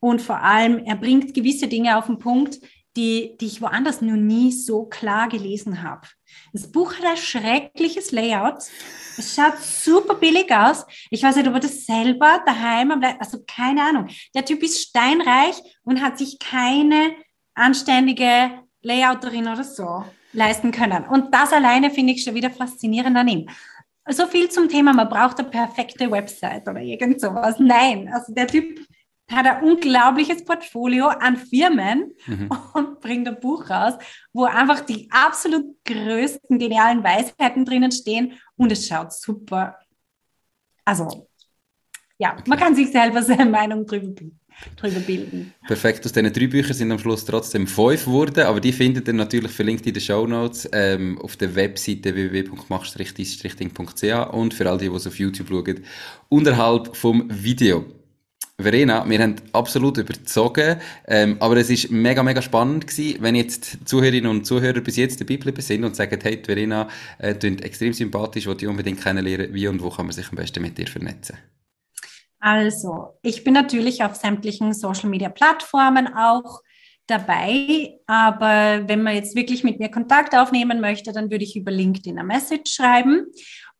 [0.00, 2.60] und vor allem, er bringt gewisse Dinge auf den Punkt,
[2.96, 6.08] die, die ich woanders noch nie so klar gelesen habe.
[6.52, 8.58] Das Buch hat ein schreckliches Layout.
[9.16, 10.84] Es schaut super billig aus.
[11.10, 14.08] Ich weiß nicht, ob er das selber daheim, also keine Ahnung.
[14.34, 17.12] Der Typ ist steinreich und hat sich keine
[17.54, 18.50] anständige
[18.82, 21.04] Layouterin oder so leisten können.
[21.04, 23.48] Und das alleine finde ich schon wieder faszinierend an ihm.
[24.10, 27.56] So viel zum Thema, man braucht eine perfekte Website oder irgend sowas.
[27.58, 28.80] Nein, also der Typ
[29.30, 32.50] hat ein unglaubliches Portfolio an Firmen mhm.
[32.74, 33.94] und bringt ein Buch raus,
[34.32, 39.78] wo einfach die absolut größten genialen Weisheiten drinnen stehen und es schaut super.
[40.84, 41.28] Also,
[42.18, 42.42] ja, okay.
[42.46, 44.14] man kann sich selber seine Meinung drüber,
[44.76, 45.52] drüber bilden.
[45.66, 49.14] Perfekt, aus diesen drei Büchern sind am Schluss trotzdem fünf geworden, aber die findet ihr
[49.14, 54.88] natürlich verlinkt in den Show Notes ähm, auf der Webseite www.mach-ding.ch und für all die,
[54.88, 55.84] die es auf YouTube schauen,
[56.30, 57.97] unterhalb vom Video.
[58.60, 63.88] Verena, wir haben absolut überzogen, ähm, aber es ist mega, mega spannend gewesen, wenn jetzt
[63.88, 68.48] Zuhörerinnen und Zuhörer bis jetzt dabei geblieben sind und sagen, hey, Verena, äh, extrem sympathisch,
[68.48, 71.38] wollte ich unbedingt kennenlernen, wie und wo kann man sich am besten mit dir vernetzen?
[72.40, 76.62] Also, ich bin natürlich auf sämtlichen Social-Media-Plattformen auch
[77.06, 81.70] dabei, aber wenn man jetzt wirklich mit mir Kontakt aufnehmen möchte, dann würde ich über
[81.70, 83.26] LinkedIn eine Message schreiben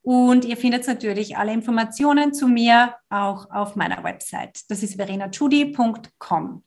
[0.03, 4.61] und ihr findet natürlich alle Informationen zu mir auch auf meiner Website.
[4.69, 6.63] Das ist verenachudi.com.